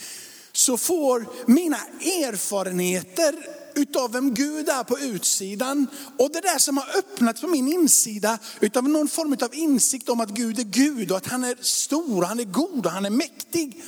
så 0.51 0.77
får 0.77 1.25
mina 1.45 1.77
erfarenheter 2.01 3.35
utav 3.75 4.11
vem 4.11 4.33
Gud 4.33 4.69
är 4.69 4.83
på 4.83 4.99
utsidan 4.99 5.87
och 6.17 6.31
det 6.31 6.41
där 6.41 6.59
som 6.59 6.77
har 6.77 6.97
öppnat 6.97 7.41
på 7.41 7.47
min 7.47 7.67
insida 7.67 8.39
utav 8.59 8.89
någon 8.89 9.07
form 9.07 9.37
av 9.41 9.55
insikt 9.55 10.09
om 10.09 10.19
att 10.19 10.29
Gud 10.29 10.59
är 10.59 10.63
Gud 10.63 11.11
och 11.11 11.17
att 11.17 11.27
han 11.27 11.43
är 11.43 11.57
stor, 11.61 12.23
han 12.23 12.39
är 12.39 12.43
god 12.43 12.85
och 12.85 12.91
han 12.91 13.05
är 13.05 13.09
mäktig. 13.09 13.83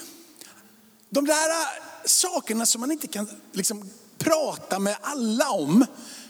De 1.10 1.26
där 1.26 1.50
äh, 1.50 1.68
sakerna 2.06 2.66
som 2.66 2.82
man 2.82 2.92
inte 2.92 3.08
kan 3.08 3.28
liksom 3.52 3.90
prata 4.18 4.80
med 4.80 4.98
alla 5.02 5.50
om, 5.50 5.86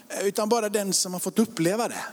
eh, 0.08 0.26
utan 0.26 0.48
bara 0.48 0.68
den 0.68 0.92
som 0.92 1.12
har 1.12 1.20
fått 1.20 1.38
uppleva 1.38 1.88
det. 1.88 2.04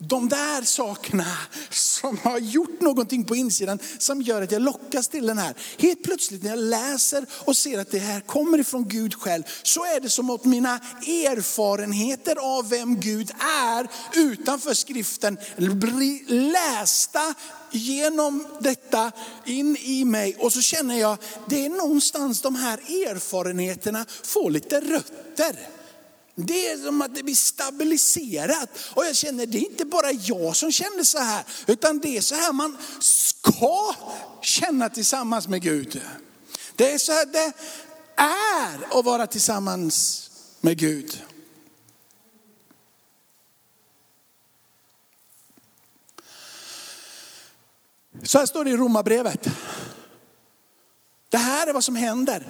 De 0.00 0.28
där 0.28 0.62
sakerna 0.62 1.36
som 1.70 2.18
har 2.18 2.38
gjort 2.38 2.80
någonting 2.80 3.24
på 3.24 3.36
insidan 3.36 3.78
som 3.98 4.22
gör 4.22 4.42
att 4.42 4.52
jag 4.52 4.62
lockas 4.62 5.08
till 5.08 5.26
den 5.26 5.38
här. 5.38 5.54
Helt 5.78 6.02
plötsligt 6.02 6.42
när 6.42 6.50
jag 6.50 6.58
läser 6.58 7.26
och 7.32 7.56
ser 7.56 7.78
att 7.78 7.90
det 7.90 7.98
här 7.98 8.20
kommer 8.20 8.58
ifrån 8.58 8.88
Gud 8.88 9.14
själv 9.14 9.42
så 9.62 9.84
är 9.84 10.00
det 10.00 10.10
som 10.10 10.30
att 10.30 10.44
mina 10.44 10.74
erfarenheter 11.06 12.36
av 12.58 12.68
vem 12.68 13.00
Gud 13.00 13.30
är 13.66 13.88
utanför 14.14 14.74
skriften 14.74 15.38
blir 15.56 16.32
lästa 16.52 17.34
genom 17.70 18.46
detta 18.60 19.12
in 19.44 19.76
i 19.76 20.04
mig 20.04 20.36
och 20.38 20.52
så 20.52 20.60
känner 20.60 21.00
jag 21.00 21.18
det 21.48 21.64
är 21.64 21.68
någonstans 21.68 22.40
de 22.40 22.54
här 22.54 22.78
erfarenheterna 22.78 24.06
får 24.24 24.50
lite 24.50 24.80
rötter. 24.80 25.77
Det 26.40 26.66
är 26.70 26.76
som 26.76 27.02
att 27.02 27.14
det 27.14 27.22
blir 27.22 27.34
stabiliserat. 27.34 28.70
Och 28.94 29.04
jag 29.04 29.16
känner, 29.16 29.46
det 29.46 29.58
är 29.58 29.70
inte 29.70 29.84
bara 29.84 30.12
jag 30.12 30.56
som 30.56 30.72
känner 30.72 31.04
så 31.04 31.18
här, 31.18 31.44
utan 31.66 31.98
det 31.98 32.16
är 32.16 32.20
så 32.20 32.34
här 32.34 32.52
man 32.52 32.76
ska 33.00 33.94
känna 34.42 34.88
tillsammans 34.88 35.48
med 35.48 35.62
Gud. 35.62 36.02
Det 36.76 36.92
är 36.92 36.98
så 36.98 37.12
här 37.12 37.26
det 37.26 37.52
är 38.22 38.98
att 38.98 39.04
vara 39.04 39.26
tillsammans 39.26 40.30
med 40.60 40.78
Gud. 40.78 41.22
Så 48.22 48.38
här 48.38 48.46
står 48.46 48.64
det 48.64 48.70
i 48.70 48.76
Romarbrevet. 48.76 49.48
Det 51.28 51.38
här 51.38 51.66
är 51.66 51.72
vad 51.72 51.84
som 51.84 51.96
händer. 51.96 52.48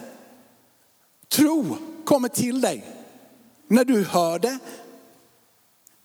Tro 1.28 1.76
kommer 2.04 2.28
till 2.28 2.60
dig 2.60 2.97
när 3.68 3.84
du 3.84 4.04
hör 4.04 4.38
det, 4.38 4.58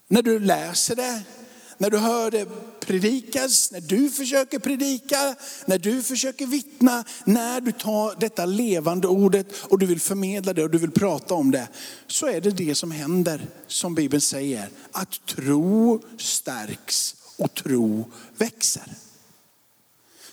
när 0.08 0.22
du 0.22 0.38
läser 0.38 0.96
det, 0.96 1.22
när 1.78 1.90
du 1.90 1.98
hör 1.98 2.30
det 2.30 2.48
predikas, 2.80 3.70
när 3.72 3.80
du 3.80 4.10
försöker 4.10 4.58
predika, 4.58 5.34
när 5.66 5.78
du 5.78 6.02
försöker 6.02 6.46
vittna, 6.46 7.04
när 7.24 7.60
du 7.60 7.72
tar 7.72 8.20
detta 8.20 8.46
levande 8.46 9.08
ordet 9.08 9.46
och 9.62 9.78
du 9.78 9.86
vill 9.86 10.00
förmedla 10.00 10.52
det 10.52 10.62
och 10.62 10.70
du 10.70 10.78
vill 10.78 10.90
prata 10.90 11.34
om 11.34 11.50
det. 11.50 11.68
Så 12.06 12.26
är 12.26 12.40
det 12.40 12.50
det 12.50 12.74
som 12.74 12.90
händer 12.90 13.46
som 13.66 13.94
Bibeln 13.94 14.20
säger, 14.20 14.68
att 14.92 15.26
tro 15.26 16.02
stärks 16.18 17.16
och 17.36 17.54
tro 17.54 18.10
växer. 18.36 18.92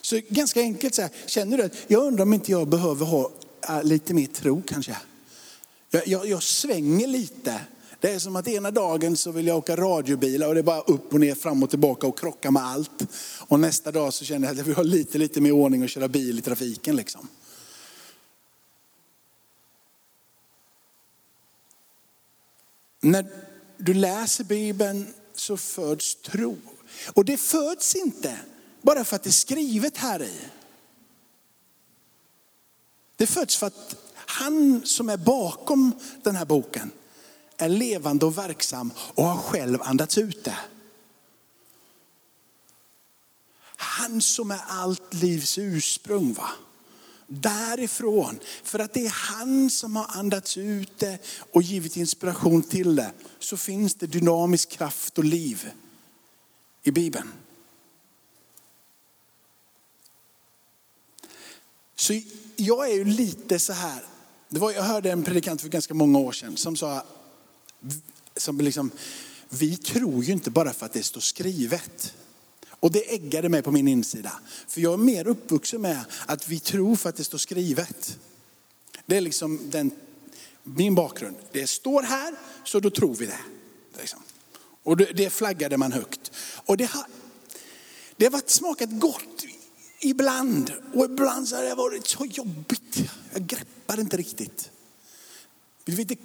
Så 0.02 0.22
ganska 0.30 0.62
enkelt 0.62 0.96
så 0.96 1.02
här, 1.02 1.12
känner 1.26 1.58
du 1.58 1.64
att 1.64 1.76
jag 1.88 2.04
undrar 2.04 2.24
om 2.24 2.34
inte 2.34 2.52
jag 2.52 2.68
behöver 2.68 3.06
ha 3.06 3.32
äh, 3.70 3.84
lite 3.84 4.14
mer 4.14 4.28
tro 4.28 4.62
kanske. 4.68 4.98
Jag, 5.94 6.08
jag, 6.08 6.28
jag 6.28 6.44
svänger 6.44 7.08
lite. 7.08 7.62
Det 8.00 8.10
är 8.10 8.20
som 8.20 8.36
att 8.36 8.48
ena 8.48 8.72
dagen 8.72 9.18
så 9.18 9.32
vill 9.32 9.48
jag 9.48 9.58
åka 9.58 9.76
radiobilar 9.76 10.48
och 10.48 10.54
det 10.54 10.60
är 10.60 10.64
bara 10.64 10.82
upp 10.82 11.14
och 11.14 11.20
ner, 11.20 11.36
fram 11.36 11.64
och 11.64 11.70
tillbaka 11.70 12.08
och 12.08 12.20
krocka 12.20 12.52
med 12.52 12.64
allt. 12.64 13.04
Och 13.48 13.60
nästa 13.60 13.92
dag 13.92 14.14
så 14.14 14.26
känner 14.26 14.48
jag 14.48 14.52
att 14.52 14.58
jag 14.58 14.66
vill 14.66 14.76
ha 14.76 14.84
lite, 14.84 15.18
lite 15.18 15.42
mer 15.42 15.52
ordning 15.52 15.84
och 15.84 15.90
köra 15.90 16.08
bil 16.08 16.40
i 16.40 16.42
trafiken 16.42 16.96
liksom. 16.96 17.28
När 23.02 23.26
du 23.78 23.94
läser 23.94 24.44
Bibeln 24.44 25.14
så 25.34 25.58
föds 25.58 26.16
tro. 26.16 26.58
Och 27.14 27.26
det 27.26 27.38
föds 27.38 27.96
inte 27.96 28.40
bara 28.82 29.04
för 29.04 29.16
att 29.16 29.24
det 29.24 29.30
är 29.30 29.32
skrivet 29.32 29.98
här 29.98 30.24
i. 30.24 30.40
Det 33.16 33.28
föds 33.28 33.58
för 33.58 33.68
att 33.68 34.01
han 34.32 34.82
som 34.86 35.10
är 35.10 35.18
bakom 35.18 35.94
den 36.24 36.36
här 36.36 36.46
boken 36.46 36.92
är 37.58 37.70
levande 37.70 38.26
och 38.26 38.38
verksam 38.38 38.92
och 38.98 39.24
har 39.24 39.38
själv 39.38 39.82
andats 39.82 40.18
ut 40.18 40.44
det. 40.44 40.58
Han 43.76 44.22
som 44.22 44.52
är 44.52 44.62
allt 44.68 45.14
livs 45.14 45.58
ursprung. 45.58 46.34
Va? 46.34 46.50
Därifrån, 47.28 48.40
för 48.64 48.80
att 48.80 48.94
det 48.94 49.06
är 49.06 49.10
han 49.10 49.70
som 49.70 49.96
har 49.96 50.08
andats 50.10 50.58
ut 50.58 51.00
det 51.00 51.20
och 51.52 51.62
givit 51.62 51.98
inspiration 51.98 52.64
till 52.64 52.96
det, 52.96 53.12
så 53.40 53.58
finns 53.58 53.96
det 53.96 54.08
dynamisk 54.08 54.70
kraft 54.70 55.18
och 55.18 55.24
liv 55.24 55.72
i 56.84 56.92
Bibeln. 56.92 57.32
Så 61.96 62.22
jag 62.56 62.90
är 62.90 62.94
ju 62.96 63.06
lite 63.06 63.60
så 63.60 63.74
här, 63.74 64.04
det 64.52 64.60
var, 64.60 64.72
jag 64.72 64.84
hörde 64.84 65.12
en 65.12 65.24
predikant 65.24 65.62
för 65.62 65.70
ganska 65.70 65.94
många 65.94 66.20
år 66.20 66.32
sedan 66.32 66.58
som 66.58 66.76
sa, 66.76 67.04
som 68.38 68.62
liksom, 68.62 68.92
vi 69.50 69.78
tror 69.78 70.24
ju 70.24 70.34
inte 70.34 70.52
bara 70.52 70.74
för 70.74 70.86
att 70.86 70.94
det 70.94 71.04
står 71.04 71.22
skrivet. 71.22 72.14
Och 72.70 72.92
det 72.92 73.14
äggade 73.14 73.50
mig 73.50 73.62
på 73.62 73.72
min 73.72 73.88
insida. 73.88 74.32
För 74.68 74.82
jag 74.82 74.94
är 74.94 74.98
mer 74.98 75.28
uppvuxen 75.28 75.82
med 75.82 76.00
att 76.26 76.48
vi 76.48 76.60
tror 76.60 76.96
för 76.96 77.10
att 77.10 77.16
det 77.16 77.24
står 77.24 77.38
skrivet. 77.38 78.18
Det 79.06 79.18
är 79.18 79.22
liksom 79.22 79.60
den, 79.70 79.92
min 80.64 80.96
bakgrund. 80.96 81.36
Det 81.52 81.68
står 81.68 82.02
här, 82.02 82.36
så 82.66 82.80
då 82.80 82.90
tror 82.90 83.16
vi 83.16 83.26
det. 83.26 83.40
Liksom. 84.00 84.20
Och 84.84 84.98
det, 84.98 85.06
det 85.06 85.30
flaggade 85.30 85.78
man 85.78 85.92
högt. 85.92 86.32
Och 86.66 86.78
det 86.78 86.86
har, 86.86 87.06
det 88.18 88.26
har 88.26 88.32
varit 88.32 88.50
smakat 88.50 88.90
gott 88.92 89.46
ibland. 90.00 90.74
Och 90.94 91.06
ibland 91.06 91.48
så 91.48 91.56
har 91.56 91.64
det 91.64 91.76
varit 91.76 92.08
så 92.08 92.26
jobbigt. 92.26 93.12
Jag 93.34 93.48
greppar 93.48 94.00
inte 94.00 94.18
riktigt. 94.18 94.72
Det 95.86 96.12
är 96.12 96.18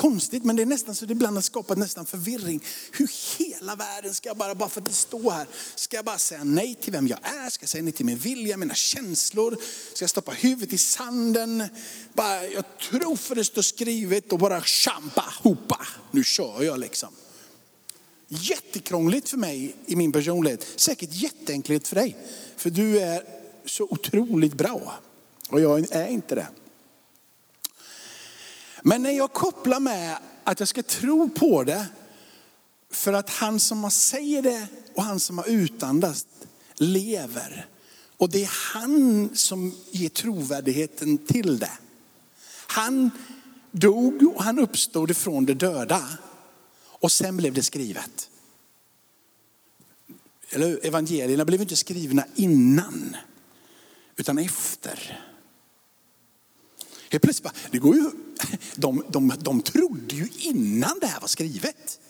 konstigt 0.00 0.44
men 0.44 0.56
det 0.56 0.62
är 0.62 0.66
nästan 0.66 0.94
så 0.94 1.06
det 1.06 1.12
ibland 1.12 1.36
har 1.36 1.42
skapat 1.42 1.78
nästan 1.78 2.06
förvirring. 2.06 2.64
Hur 2.92 3.38
hela 3.38 3.76
världen 3.76 4.14
ska 4.14 4.28
jag 4.28 4.36
bara, 4.36 4.54
bara 4.54 4.68
för 4.68 4.80
att 4.80 4.86
det 4.86 4.92
står 4.92 5.30
här, 5.30 5.46
ska 5.74 5.96
jag 5.96 6.04
bara 6.04 6.18
säga 6.18 6.44
nej 6.44 6.74
till 6.74 6.92
vem 6.92 7.08
jag 7.08 7.18
är? 7.22 7.50
Ska 7.50 7.62
jag 7.62 7.70
säga 7.70 7.82
nej 7.82 7.92
till 7.92 8.06
min 8.06 8.18
vilja, 8.18 8.56
mina 8.56 8.74
känslor? 8.74 9.56
Ska 9.94 10.02
jag 10.02 10.10
stoppa 10.10 10.32
huvudet 10.32 10.72
i 10.72 10.78
sanden? 10.78 11.64
Bara, 12.12 12.46
jag 12.46 12.64
tror 12.90 13.16
för 13.16 13.34
det 13.34 13.44
står 13.44 13.62
skrivet 13.62 14.32
och 14.32 14.38
bara 14.38 14.60
champa, 14.60 15.24
hopa, 15.42 15.86
nu 16.10 16.24
kör 16.24 16.62
jag 16.62 16.78
liksom. 16.78 17.08
Jättekrångligt 18.28 19.28
för 19.28 19.36
mig 19.36 19.76
i 19.86 19.96
min 19.96 20.12
personlighet, 20.12 20.66
säkert 20.76 21.10
jätteenkelt 21.12 21.88
för 21.88 21.96
dig. 21.96 22.16
För 22.56 22.70
du 22.70 23.00
är 23.00 23.24
så 23.64 23.84
otroligt 23.90 24.54
bra 24.54 25.00
och 25.50 25.60
jag 25.60 25.92
är 25.92 26.08
inte 26.08 26.34
det. 26.34 26.46
Men 28.82 29.02
när 29.02 29.10
jag 29.10 29.32
kopplar 29.32 29.80
med 29.80 30.18
att 30.44 30.60
jag 30.60 30.68
ska 30.68 30.82
tro 30.82 31.28
på 31.28 31.64
det, 31.64 31.86
för 32.90 33.12
att 33.12 33.30
han 33.30 33.60
som 33.60 33.82
har 33.82 33.90
säger 33.90 34.42
det 34.42 34.66
och 34.94 35.02
han 35.02 35.20
som 35.20 35.38
har 35.38 35.48
utandats 35.48 36.26
lever. 36.74 37.66
Och 38.16 38.30
det 38.30 38.44
är 38.44 38.50
han 38.74 39.30
som 39.34 39.74
ger 39.90 40.08
trovärdigheten 40.08 41.18
till 41.18 41.58
det. 41.58 41.78
Han 42.66 43.10
dog 43.70 44.22
och 44.36 44.42
han 44.42 44.58
uppstod 44.58 45.10
ifrån 45.10 45.46
de 45.46 45.54
döda. 45.54 46.08
Och 46.82 47.12
sen 47.12 47.36
blev 47.36 47.54
det 47.54 47.62
skrivet. 47.62 48.30
Eller 50.50 50.86
evangelierna 50.86 51.44
blev 51.44 51.60
inte 51.60 51.76
skrivna 51.76 52.24
innan, 52.34 53.16
utan 54.16 54.38
efter. 54.38 55.29
Helt 57.10 57.22
plötsligt 57.22 57.44
bara, 57.44 57.54
det 57.70 57.78
går 57.78 57.94
ju, 57.94 58.10
de, 58.74 59.04
de, 59.08 59.32
de 59.38 59.62
trodde 59.62 60.14
ju 60.14 60.28
innan 60.38 60.98
det 61.00 61.06
här 61.06 61.20
var 61.20 61.28
skrivet. 61.28 62.00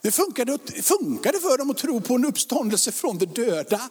Det 0.00 0.12
funkade, 0.12 0.58
funkade 0.82 1.38
för 1.38 1.58
dem 1.58 1.70
att 1.70 1.76
tro 1.76 2.00
på 2.00 2.14
en 2.14 2.24
uppståndelse 2.24 2.92
från 2.92 3.18
de 3.18 3.26
döda 3.26 3.90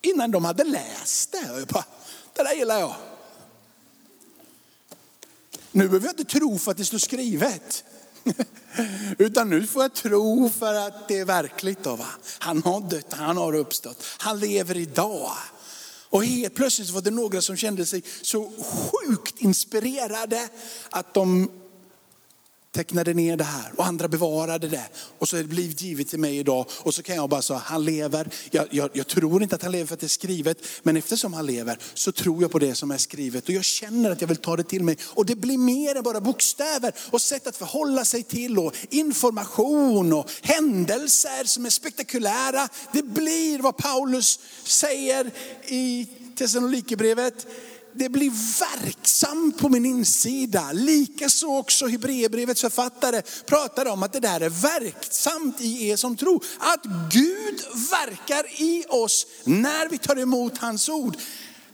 innan 0.00 0.30
de 0.30 0.44
hade 0.44 0.64
läst 0.64 1.32
det. 1.32 1.66
bara, 1.68 1.84
det 2.34 2.42
där 2.42 2.54
gillar 2.54 2.80
jag. 2.80 2.94
Nu 5.72 5.88
behöver 5.88 6.06
jag 6.06 6.12
inte 6.12 6.38
tro 6.38 6.58
för 6.58 6.70
att 6.70 6.76
det 6.76 6.84
står 6.84 6.98
skrivet. 6.98 7.84
Utan 9.18 9.50
nu 9.50 9.66
får 9.66 9.82
jag 9.82 9.94
tro 9.94 10.50
för 10.58 10.74
att 10.74 11.08
det 11.08 11.18
är 11.18 11.24
verkligt. 11.24 11.82
Då, 11.82 11.96
va? 11.96 12.08
Han 12.38 12.62
har 12.62 12.80
dött, 12.80 13.12
han 13.12 13.36
har 13.36 13.54
uppstått. 13.54 14.04
Han 14.18 14.40
lever 14.40 14.76
idag. 14.76 15.32
Och 16.08 16.24
helt 16.24 16.54
plötsligt 16.54 16.90
var 16.90 17.00
det 17.00 17.10
några 17.10 17.40
som 17.40 17.56
kände 17.56 17.86
sig 17.86 18.02
så 18.22 18.52
sjukt 18.62 19.40
inspirerade 19.40 20.48
att 20.90 21.14
de 21.14 21.50
tecknade 22.76 23.14
ner 23.14 23.36
det 23.36 23.44
här 23.44 23.72
och 23.76 23.86
andra 23.86 24.08
bevarade 24.08 24.68
det. 24.68 24.88
Och 25.18 25.28
så 25.28 25.36
är 25.36 25.42
det 25.42 25.48
blivit 25.48 25.82
givet 25.82 26.08
till 26.08 26.18
mig 26.18 26.38
idag. 26.38 26.66
Och 26.70 26.94
så 26.94 27.02
kan 27.02 27.16
jag 27.16 27.28
bara 27.28 27.42
säga, 27.42 27.62
han 27.64 27.84
lever. 27.84 28.28
Jag, 28.50 28.66
jag, 28.70 28.90
jag, 28.92 29.06
tror 29.06 29.42
inte 29.42 29.54
att 29.54 29.62
han 29.62 29.72
lever 29.72 29.86
för 29.86 29.94
att 29.94 30.00
det 30.00 30.06
är 30.06 30.08
skrivet. 30.08 30.58
Men 30.82 30.96
eftersom 30.96 31.34
han 31.34 31.46
lever 31.46 31.78
så 31.94 32.12
tror 32.12 32.42
jag 32.42 32.50
på 32.50 32.58
det 32.58 32.74
som 32.74 32.90
är 32.90 32.98
skrivet. 32.98 33.48
Och 33.48 33.54
jag 33.54 33.64
känner 33.64 34.10
att 34.10 34.20
jag 34.20 34.28
vill 34.28 34.36
ta 34.36 34.56
det 34.56 34.62
till 34.62 34.84
mig. 34.84 34.98
Och 35.04 35.26
det 35.26 35.36
blir 35.36 35.58
mer 35.58 35.94
än 35.94 36.02
bara 36.02 36.20
bokstäver 36.20 36.92
och 37.10 37.20
sätt 37.20 37.46
att 37.46 37.56
förhålla 37.56 38.04
sig 38.04 38.22
till 38.22 38.58
och 38.58 38.74
information 38.90 40.12
och 40.12 40.30
händelser 40.42 41.44
som 41.44 41.66
är 41.66 41.70
spektakulära. 41.70 42.68
Det 42.92 43.02
blir 43.02 43.58
vad 43.58 43.76
Paulus 43.76 44.40
säger 44.64 45.30
i 45.66 46.08
Thessalonikerbrevet 46.38 47.46
det 47.98 48.08
blir 48.08 48.30
verksamt 48.60 49.58
på 49.58 49.68
min 49.68 49.86
insida. 49.86 50.72
Likaså 50.72 51.46
också 51.46 51.86
Hebreerbrevets 51.86 52.60
författare 52.60 53.22
pratar 53.46 53.86
om 53.86 54.02
att 54.02 54.12
det 54.12 54.20
där 54.20 54.40
är 54.40 54.48
verksamt 54.48 55.60
i 55.60 55.88
er 55.88 55.96
som 55.96 56.16
tror. 56.16 56.44
Att 56.58 56.84
Gud 57.10 57.60
verkar 57.90 58.62
i 58.62 58.84
oss 58.88 59.26
när 59.44 59.88
vi 59.88 59.98
tar 59.98 60.18
emot 60.18 60.58
hans 60.58 60.88
ord. 60.88 61.16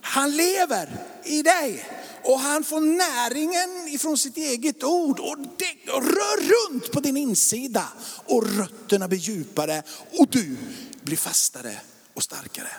Han 0.01 0.37
lever 0.37 0.89
i 1.25 1.43
dig 1.43 1.87
och 2.25 2.39
han 2.39 2.65
får 2.65 2.81
näringen 2.81 3.89
ifrån 3.89 4.19
sitt 4.19 4.37
eget 4.37 4.85
ord 4.85 5.19
och 5.19 5.37
det 5.39 5.91
rör 5.93 6.41
runt 6.41 6.93
på 6.93 7.01
din 7.01 7.17
insida 7.17 7.89
och 8.27 8.57
rötterna 8.57 9.09
blir 9.09 9.19
djupare 9.19 9.83
och 10.19 10.27
du 10.31 10.57
blir 11.03 11.17
fastare 11.17 11.77
och 12.15 12.23
starkare. 12.23 12.71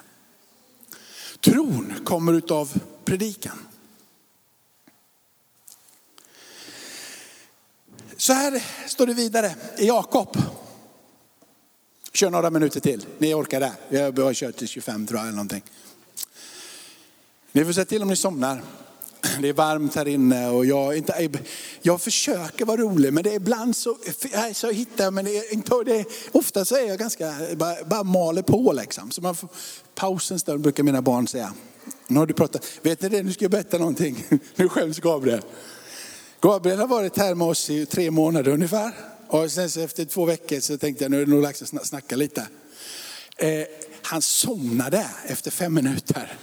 Tron 1.40 1.94
kommer 2.04 2.34
utav 2.34 2.80
predikan. 3.06 3.68
Så 8.18 8.34
här 8.34 8.64
står 8.88 9.08
det 9.08 9.14
vidare 9.14 9.56
i 9.78 9.88
Jakob. 9.88 10.38
Kör 12.14 12.30
några 12.30 12.50
minuter 12.50 12.80
till, 12.80 13.06
ni 13.18 13.34
orkar 13.34 13.60
det. 13.60 13.74
Jag 13.90 14.20
har 14.20 14.34
kört 14.34 14.56
till 14.56 14.68
25 14.68 15.08
tror 15.08 15.20
jag 15.20 15.28
eller 15.28 15.36
någonting. 15.36 15.64
Ni 17.52 17.66
får 17.66 17.74
se 17.74 17.86
till 17.86 18.02
om 18.02 18.08
ni 18.08 18.16
somnar. 18.16 18.64
Det 19.42 19.50
är 19.50 19.54
varmt 19.54 19.96
här 19.96 20.08
inne 20.08 20.50
och 20.50 20.66
jag, 20.66 20.98
inte, 20.98 21.30
jag 21.82 22.02
försöker 22.02 22.66
vara 22.66 22.82
rolig 22.82 23.14
men 23.14 23.24
det 23.24 23.32
är 23.32 23.36
ibland 23.36 23.76
så, 23.76 23.98
så 24.54 24.72
hittar 24.72 25.04
jag, 25.04 25.14
men 25.14 25.26
det 25.26 25.38
är, 25.38 25.54
inte, 25.54 25.84
det 25.86 25.96
är, 25.96 26.06
ofta 26.32 26.66
så 26.66 26.76
är 26.76 26.88
jag 26.88 27.00
ganska, 27.00 27.34
bara, 27.56 27.84
bara 27.86 28.04
maler 28.04 28.42
på 28.42 28.74
liksom. 28.74 29.12
Så 29.12 29.22
man 29.22 29.36
får, 29.36 29.50
pausen 29.96 30.40
stund 30.40 30.62
brukar 30.62 30.84
mina 30.84 31.02
barn 31.02 31.28
säga. 31.28 31.54
Nu 32.14 32.20
har 32.20 32.26
du 32.26 32.34
pratat, 32.34 32.66
vet 32.82 33.02
ni 33.02 33.10
det, 33.10 33.24
nu 33.24 33.34
ska 33.34 33.44
jag 33.44 33.52
berätta 33.52 33.78
någonting. 33.78 34.26
Nu 34.56 34.70
skäms 34.70 35.00
Gabriel. 35.00 35.42
Gabriel 36.42 36.80
har 36.80 36.88
varit 36.88 37.18
här 37.18 37.36
med 37.36 37.48
oss 37.48 37.70
i 37.70 37.86
tre 37.86 38.12
månader 38.12 38.52
ungefär. 38.52 38.94
Och 39.28 39.52
sen 39.52 39.70
så 39.70 39.80
efter 39.80 40.06
två 40.06 40.26
veckor 40.26 40.60
så 40.60 40.78
tänkte 40.78 41.04
jag 41.04 41.12
nu 41.12 41.22
är 41.22 41.26
det 41.26 41.32
nog 41.32 41.44
dags 41.44 41.62
att 41.62 41.88
snacka 41.88 42.16
lite. 42.16 42.48
Eh, 43.38 43.64
han 44.02 44.22
somnade 44.22 45.06
efter 45.28 45.52
fem 45.52 45.74
minuter. 45.74 46.38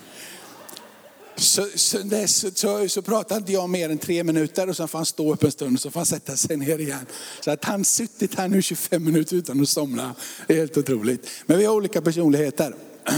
Så, 1.36 1.66
så, 1.74 1.98
dess, 1.98 2.58
så, 2.58 2.88
så 2.88 3.02
pratade 3.02 3.38
inte 3.38 3.52
jag 3.52 3.70
mer 3.70 3.90
än 3.90 3.98
tre 3.98 4.24
minuter 4.24 4.68
och 4.68 4.76
sen 4.76 4.88
får 4.88 4.98
han 4.98 5.06
stå 5.06 5.32
upp 5.32 5.44
en 5.44 5.52
stund 5.52 5.76
och 5.76 5.80
så 5.80 5.90
får 5.90 6.00
han 6.00 6.06
sätta 6.06 6.36
sig 6.36 6.56
ner 6.56 6.78
igen. 6.78 7.06
Så 7.40 7.50
att 7.50 7.64
han 7.64 7.84
suttit 7.84 8.34
här 8.34 8.48
nu 8.48 8.62
25 8.62 9.04
minuter 9.04 9.36
utan 9.36 9.60
att 9.60 9.68
somna. 9.68 10.14
Det 10.46 10.54
är 10.54 10.58
helt 10.58 10.76
otroligt. 10.76 11.28
Men 11.46 11.58
vi 11.58 11.64
har 11.64 11.74
olika 11.74 12.02
personligheter. 12.02 12.74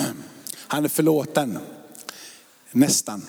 Han 0.66 0.84
är 0.84 0.88
förlåten. 0.88 1.58
Nästan. 2.72 3.26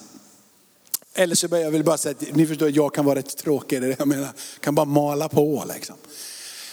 Eller 1.13 1.36
så 1.36 1.47
jag 1.51 1.71
vill 1.71 1.84
bara 1.84 1.97
säga 1.97 2.15
att 2.21 2.36
ni 2.36 2.47
förstår, 2.47 2.69
jag 2.69 2.93
kan 2.93 3.06
vara 3.06 3.19
rätt 3.19 3.38
tråkig. 3.38 3.95
Jag 3.99 4.08
menar, 4.08 4.29
kan 4.60 4.75
bara 4.75 4.86
mala 4.86 5.29
på 5.29 5.63
liksom. 5.73 5.95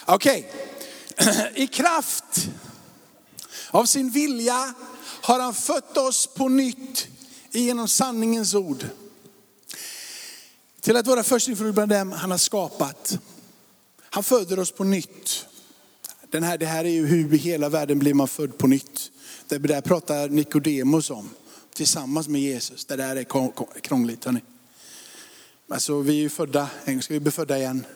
Okej, 0.06 0.50
okay. 1.16 1.46
i 1.64 1.66
kraft 1.66 2.48
av 3.70 3.84
sin 3.84 4.10
vilja 4.10 4.74
har 5.22 5.40
han 5.40 5.54
fött 5.54 5.96
oss 5.96 6.26
på 6.26 6.48
nytt 6.48 7.08
genom 7.50 7.88
sanningens 7.88 8.54
ord. 8.54 8.84
Till 10.80 10.96
att 10.96 11.06
vara 11.06 11.22
förstfrukt 11.22 11.74
bland 11.74 11.90
dem 11.90 12.12
han 12.12 12.30
har 12.30 12.38
skapat. 12.38 13.18
Han 14.02 14.24
föder 14.24 14.58
oss 14.58 14.72
på 14.72 14.84
nytt. 14.84 15.46
Den 16.30 16.42
här, 16.42 16.58
det 16.58 16.66
här 16.66 16.84
är 16.84 16.90
ju 16.90 17.06
hur 17.06 17.34
i 17.34 17.36
hela 17.36 17.68
världen 17.68 17.98
blir 17.98 18.14
man 18.14 18.28
född 18.28 18.58
på 18.58 18.66
nytt. 18.66 19.10
Det 19.48 19.58
där 19.58 19.80
pratar 19.80 20.28
Nikodemus 20.28 21.10
om 21.10 21.30
tillsammans 21.74 22.28
med 22.28 22.40
Jesus. 22.40 22.84
Det 22.84 22.96
där 22.96 23.16
är 23.16 23.24
krångligt 23.80 24.24
hörni. 24.24 24.40
Alltså 25.68 26.00
vi 26.00 26.12
är 26.12 26.20
ju 26.20 26.28
födda, 26.28 26.70
En 26.84 26.94
gång 26.94 27.02
ska 27.02 27.14
vi 27.14 27.20
bli 27.20 27.32
födda 27.32 27.58
igen? 27.58 27.86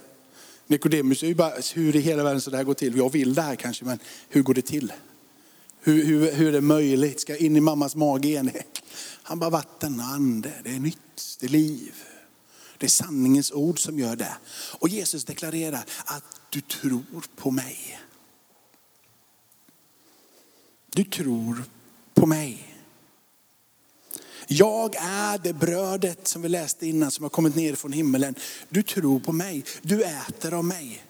Nikodemus 0.66 1.22
är 1.22 1.26
ju 1.26 1.34
bara, 1.34 1.52
hur 1.74 1.96
i 1.96 2.00
hela 2.00 2.22
världen 2.22 2.40
ska 2.40 2.50
det 2.50 2.56
här 2.56 2.64
gå 2.64 2.74
till? 2.74 2.96
Jag 2.96 3.12
vill 3.12 3.34
det 3.34 3.42
här 3.42 3.56
kanske, 3.56 3.84
men 3.84 3.98
hur 4.28 4.42
går 4.42 4.54
det 4.54 4.62
till? 4.62 4.92
Hur, 5.80 6.04
hur, 6.04 6.32
hur 6.32 6.48
är 6.48 6.52
det 6.52 6.60
möjligt? 6.60 7.20
Ska 7.20 7.32
jag 7.32 7.40
in 7.40 7.56
i 7.56 7.60
mammas 7.60 7.96
mage 7.96 8.28
igen? 8.28 8.50
Han 9.22 9.38
bara 9.38 9.50
vatten 9.50 10.00
och 10.00 10.06
ande, 10.06 10.52
det 10.64 10.70
är 10.70 10.78
nytt, 10.78 11.36
det 11.40 11.46
är 11.46 11.50
liv. 11.50 11.94
Det 12.78 12.86
är 12.86 12.90
sanningens 12.90 13.52
ord 13.52 13.78
som 13.78 13.98
gör 13.98 14.16
det. 14.16 14.36
Och 14.78 14.88
Jesus 14.88 15.24
deklarerar 15.24 15.84
att 16.04 16.40
du 16.50 16.60
tror 16.60 17.04
på 17.36 17.50
mig. 17.50 18.00
Du 20.94 21.04
tror 21.04 21.64
på 22.14 22.26
mig. 22.26 22.73
Jag 24.46 24.96
är 24.98 25.38
det 25.38 25.52
brödet 25.52 26.28
som 26.28 26.42
vi 26.42 26.48
läste 26.48 26.86
innan 26.86 27.10
som 27.10 27.22
har 27.22 27.30
kommit 27.30 27.56
ner 27.56 27.74
från 27.74 27.92
himmelen. 27.92 28.34
Du 28.68 28.82
tror 28.82 29.20
på 29.20 29.32
mig, 29.32 29.64
du 29.82 30.04
äter 30.04 30.54
av 30.54 30.64
mig. 30.64 31.04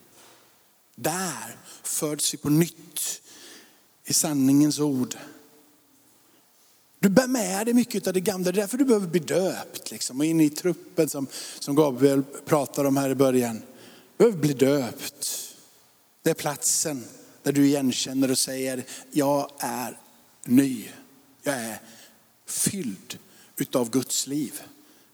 Där 0.94 1.56
föds 1.82 2.34
vi 2.34 2.38
på 2.38 2.50
nytt 2.50 3.20
i 4.04 4.12
sanningens 4.12 4.78
ord. 4.78 5.16
Du 6.98 7.08
bär 7.08 7.26
med 7.26 7.66
dig 7.66 7.74
mycket 7.74 8.06
av 8.06 8.12
det 8.12 8.20
gamla, 8.20 8.52
det 8.52 8.58
är 8.58 8.60
därför 8.60 8.78
du 8.78 8.84
behöver 8.84 9.06
bli 9.06 9.20
döpt. 9.20 9.90
Liksom, 9.90 10.20
och 10.20 10.26
in 10.26 10.40
i 10.40 10.50
truppen 10.50 11.08
som, 11.08 11.26
som 11.58 11.74
Gabriel 11.74 12.22
pratar 12.44 12.84
om 12.84 12.96
här 12.96 13.10
i 13.10 13.14
början. 13.14 13.62
Du 14.16 14.24
behöver 14.24 14.38
bli 14.38 14.52
döpt. 14.52 15.54
Det 16.22 16.30
är 16.30 16.34
platsen 16.34 17.04
där 17.42 17.52
du 17.52 17.66
igenkänner 17.66 18.30
och 18.30 18.38
säger, 18.38 18.84
jag 19.10 19.50
är 19.58 19.98
ny. 20.44 20.88
Jag 21.42 21.54
är 21.54 21.80
fylld 22.54 23.18
utav 23.56 23.90
Guds 23.90 24.26
liv. 24.26 24.62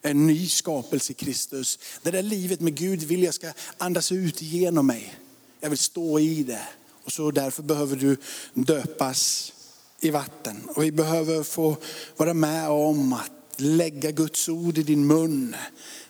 En 0.02 0.26
ny 0.26 0.48
skapelse 0.48 1.12
i 1.12 1.14
Kristus. 1.14 1.78
Det 2.02 2.10
där 2.10 2.22
livet 2.22 2.60
med 2.60 2.74
Gud 2.74 3.02
vill 3.02 3.22
jag 3.22 3.34
ska 3.34 3.52
andas 3.78 4.12
ut 4.12 4.42
genom 4.42 4.86
mig. 4.86 5.14
Jag 5.60 5.70
vill 5.70 5.78
stå 5.78 6.18
i 6.18 6.42
det. 6.42 6.68
Och 7.04 7.12
så 7.12 7.30
därför 7.30 7.62
behöver 7.62 7.96
du 7.96 8.16
döpas 8.54 9.52
i 10.00 10.10
vatten. 10.10 10.68
Och 10.68 10.82
vi 10.82 10.92
behöver 10.92 11.42
få 11.42 11.76
vara 12.16 12.34
med 12.34 12.68
om 12.68 13.12
att 13.12 13.30
lägga 13.56 14.10
Guds 14.10 14.48
ord 14.48 14.78
i 14.78 14.82
din 14.82 15.06
mun. 15.06 15.56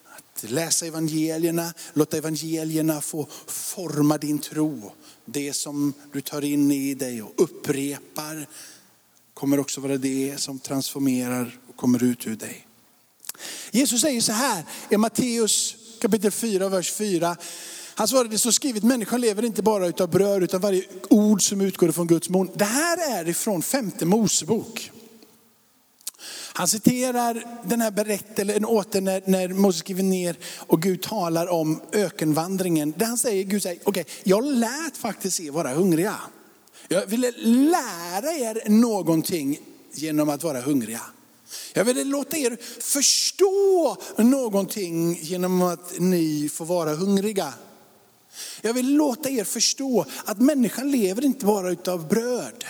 Att 0.05 0.51
läsa 0.51 0.87
evangelierna, 0.87 1.75
låta 1.93 2.16
evangelierna 2.16 3.01
få 3.01 3.27
forma 3.47 4.19
din 4.19 4.38
tro. 4.38 4.93
Det 5.25 5.53
som 5.53 5.93
du 6.12 6.21
tar 6.21 6.45
in 6.45 6.73
i 6.73 6.95
dig 6.95 7.23
och 7.23 7.33
upprepar 7.37 8.47
kommer 9.40 9.61
också 9.61 9.81
vara 9.81 9.96
det 9.96 10.35
som 10.40 10.59
transformerar 10.59 11.59
och 11.68 11.76
kommer 11.76 12.03
ut 12.05 12.26
ur 12.26 12.37
dig. 12.37 12.66
Jesus 13.70 14.00
säger 14.00 14.20
så 14.20 14.33
här 14.33 14.64
i 14.90 14.96
Matteus 14.96 15.76
kapitel 16.00 16.31
4, 16.31 16.68
vers 16.68 16.92
4. 16.92 17.37
Han 17.94 18.09
svarade, 18.09 18.29
det 18.29 18.38
så 18.38 18.53
skrivet, 18.53 18.83
människan 18.83 19.20
lever 19.20 19.44
inte 19.44 19.62
bara 19.62 19.87
utav 19.87 20.11
bröd 20.11 20.42
utan 20.42 20.61
varje 20.61 20.85
ord 21.11 21.42
som 21.42 21.61
utgår 21.61 21.92
från 21.92 22.07
Guds 22.07 22.29
mun. 22.29 22.50
Det 22.55 22.64
här 22.64 23.18
är 23.18 23.29
ifrån 23.29 23.62
femte 23.62 24.07
Mosebok. 24.07 24.90
Han 26.53 26.68
citerar 26.68 27.44
den 27.64 27.81
här 27.81 27.90
berättelsen 27.90 28.64
åter 28.64 29.00
när, 29.00 29.22
när 29.26 29.48
Moses 29.48 29.81
skriver 29.81 30.03
ner 30.03 30.37
och 30.57 30.83
Gud 30.83 31.03
talar 31.03 31.46
om 31.46 31.81
ökenvandringen. 31.92 32.94
Där 32.96 33.07
han 33.07 33.18
säger, 33.18 33.44
Gud 33.44 33.62
säger, 33.62 33.81
okej, 33.85 34.03
okay, 34.03 34.14
jag 34.24 34.44
lät 34.44 34.96
faktiskt 34.96 35.40
er 35.40 35.50
vara 35.50 35.74
hungriga. 35.74 36.16
Jag 36.92 37.07
ville 37.07 37.31
lära 37.46 38.33
er 38.33 38.68
någonting 38.68 39.59
genom 39.92 40.29
att 40.29 40.42
vara 40.42 40.61
hungriga. 40.61 41.00
Jag 41.72 41.85
ville 41.85 42.05
låta 42.05 42.37
er 42.37 42.59
förstå 42.81 43.96
någonting 44.18 45.18
genom 45.22 45.62
att 45.62 45.98
ni 45.98 46.50
får 46.53 46.64
vara 46.64 46.94
hungriga. 46.94 47.55
Jag 48.61 48.74
vill 48.74 48.94
låta 48.94 49.31
er 49.31 49.44
förstå 49.44 50.05
att 50.24 50.38
människan 50.38 50.90
lever 50.90 51.24
inte 51.24 51.46
bara 51.46 51.70
utav 51.70 52.09
bröd, 52.09 52.64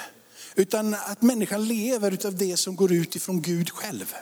utan 0.55 0.95
att 0.95 1.23
människan 1.23 1.65
lever 1.65 2.11
utav 2.11 2.37
det 2.37 2.57
som 2.57 2.77
går 2.77 2.93
ut 2.93 3.17
ifrån 3.17 3.43
Gud 3.43 3.71
själv. 3.71 4.15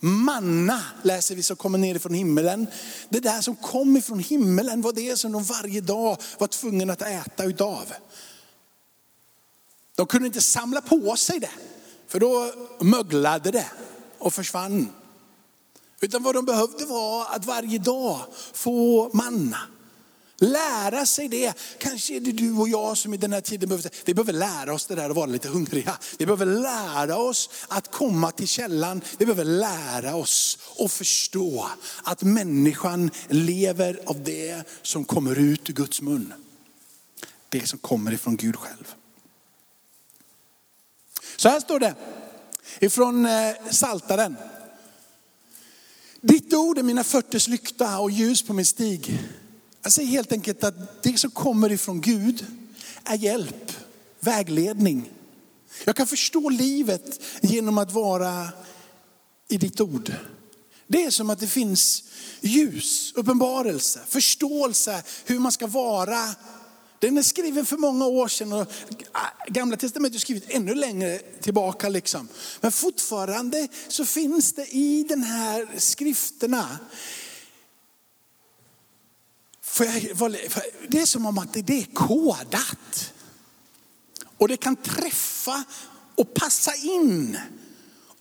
Manna 0.00 0.82
läser 1.02 1.34
vi 1.34 1.42
som 1.42 1.56
kommer 1.56 1.78
ner 1.78 1.94
ifrån 1.94 2.14
himmelen. 2.14 2.66
Det 3.08 3.20
där 3.20 3.40
som 3.40 3.56
kom 3.56 3.96
ifrån 3.96 4.18
himmelen 4.18 4.82
var 4.82 4.92
det 4.92 5.16
som 5.16 5.32
de 5.32 5.44
varje 5.44 5.80
dag 5.80 6.16
var 6.38 6.46
tvungna 6.46 6.92
att 6.92 7.02
äta 7.02 7.44
utav. 7.44 7.92
De 10.00 10.06
kunde 10.06 10.26
inte 10.26 10.40
samla 10.40 10.80
på 10.80 11.16
sig 11.16 11.40
det, 11.40 11.50
för 12.08 12.20
då 12.20 12.52
möglade 12.80 13.50
det 13.50 13.66
och 14.18 14.34
försvann. 14.34 14.88
Utan 16.00 16.22
vad 16.22 16.34
de 16.34 16.44
behövde 16.44 16.84
var 16.84 17.26
att 17.26 17.44
varje 17.44 17.78
dag 17.78 18.20
få 18.52 19.10
manna. 19.12 19.58
Lära 20.38 21.06
sig 21.06 21.28
det. 21.28 21.54
Kanske 21.78 22.16
är 22.16 22.20
det 22.20 22.32
du 22.32 22.52
och 22.52 22.68
jag 22.68 22.98
som 22.98 23.14
i 23.14 23.16
den 23.16 23.32
här 23.32 23.40
tiden 23.40 23.68
behöver, 23.68 23.90
vi 24.04 24.14
behöver 24.14 24.32
lära 24.32 24.74
oss 24.74 24.86
det 24.86 24.94
där 24.94 25.10
att 25.10 25.16
vara 25.16 25.26
lite 25.26 25.48
hungriga. 25.48 25.98
Vi 26.18 26.26
behöver 26.26 26.46
lära 26.46 27.16
oss 27.16 27.50
att 27.68 27.90
komma 27.90 28.30
till 28.30 28.48
källan. 28.48 29.00
Vi 29.18 29.26
behöver 29.26 29.44
lära 29.44 30.14
oss 30.14 30.58
och 30.76 30.90
förstå 30.90 31.70
att 32.02 32.22
människan 32.22 33.10
lever 33.28 34.00
av 34.06 34.24
det 34.24 34.62
som 34.82 35.04
kommer 35.04 35.38
ut 35.38 35.70
ur 35.70 35.74
Guds 35.74 36.02
mun. 36.02 36.32
Det 37.48 37.66
som 37.66 37.78
kommer 37.78 38.12
ifrån 38.12 38.36
Gud 38.36 38.56
själv. 38.56 38.94
Så 41.40 41.48
här 41.48 41.60
står 41.60 41.78
det 41.78 41.94
ifrån 42.80 43.26
eh, 43.26 43.52
Saltaren. 43.70 44.36
Ditt 46.20 46.54
ord 46.54 46.78
är 46.78 46.82
mina 46.82 47.04
fötters 47.04 47.48
lykta 47.48 47.98
och 47.98 48.10
ljus 48.10 48.42
på 48.42 48.52
min 48.52 48.66
stig. 48.66 49.18
Jag 49.82 49.92
säger 49.92 50.08
helt 50.08 50.32
enkelt 50.32 50.64
att 50.64 51.02
det 51.02 51.18
som 51.18 51.30
kommer 51.30 51.72
ifrån 51.72 52.00
Gud 52.00 52.46
är 53.04 53.16
hjälp, 53.16 53.72
vägledning. 54.20 55.10
Jag 55.84 55.96
kan 55.96 56.06
förstå 56.06 56.48
livet 56.48 57.20
genom 57.42 57.78
att 57.78 57.92
vara 57.92 58.48
i 59.48 59.56
ditt 59.56 59.80
ord. 59.80 60.12
Det 60.86 61.04
är 61.04 61.10
som 61.10 61.30
att 61.30 61.40
det 61.40 61.46
finns 61.46 62.04
ljus, 62.40 63.12
uppenbarelse, 63.14 64.00
förståelse 64.08 65.02
hur 65.24 65.38
man 65.38 65.52
ska 65.52 65.66
vara 65.66 66.34
den 67.00 67.18
är 67.18 67.22
skriven 67.22 67.66
för 67.66 67.76
många 67.76 68.06
år 68.06 68.28
sedan 68.28 68.52
och 68.52 68.60
äh, 68.60 69.20
gamla 69.48 69.76
testamentet 69.76 70.16
är 70.16 70.20
skrivet 70.20 70.44
ännu 70.48 70.74
längre 70.74 71.18
tillbaka. 71.18 71.88
Liksom. 71.88 72.28
Men 72.60 72.72
fortfarande 72.72 73.68
så 73.88 74.04
finns 74.04 74.52
det 74.52 74.66
i 74.74 75.02
den 75.08 75.22
här 75.22 75.68
skrifterna 75.76 76.78
det 80.88 81.00
är 81.00 81.06
som 81.06 81.26
om 81.26 81.38
att 81.38 81.52
det 81.52 81.70
är 81.70 81.94
kodat. 81.94 83.12
Och 84.38 84.48
det 84.48 84.56
kan 84.56 84.76
träffa 84.76 85.64
och 86.14 86.34
passa 86.34 86.74
in 86.74 87.38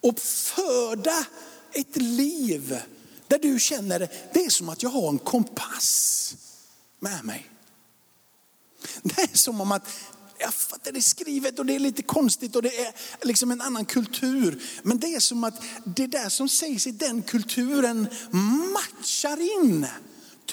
och 0.01 0.19
föda 0.19 1.25
ett 1.73 1.95
liv 1.95 2.79
där 3.27 3.39
du 3.39 3.59
känner 3.59 3.99
det 4.33 4.45
är 4.45 4.49
som 4.49 4.69
att 4.69 4.83
jag 4.83 4.89
har 4.89 5.09
en 5.09 5.19
kompass 5.19 6.35
med 6.99 7.25
mig. 7.25 7.49
Det 9.03 9.21
är 9.21 9.37
som 9.37 9.61
om 9.61 9.71
att 9.71 9.87
jag 10.39 10.53
fattar 10.53 10.91
det 10.91 10.99
är 10.99 11.01
skrivet 11.01 11.59
och 11.59 11.65
det 11.65 11.75
är 11.75 11.79
lite 11.79 12.03
konstigt 12.03 12.55
och 12.55 12.61
det 12.61 12.79
är 12.85 12.93
liksom 13.21 13.51
en 13.51 13.61
annan 13.61 13.85
kultur. 13.85 14.63
Men 14.83 14.99
det 14.99 15.15
är 15.15 15.19
som 15.19 15.43
att 15.43 15.63
det 15.83 16.07
där 16.07 16.29
som 16.29 16.49
sägs 16.49 16.87
i 16.87 16.91
den 16.91 17.21
kulturen 17.21 18.07
matchar 18.73 19.61
in. 19.61 19.87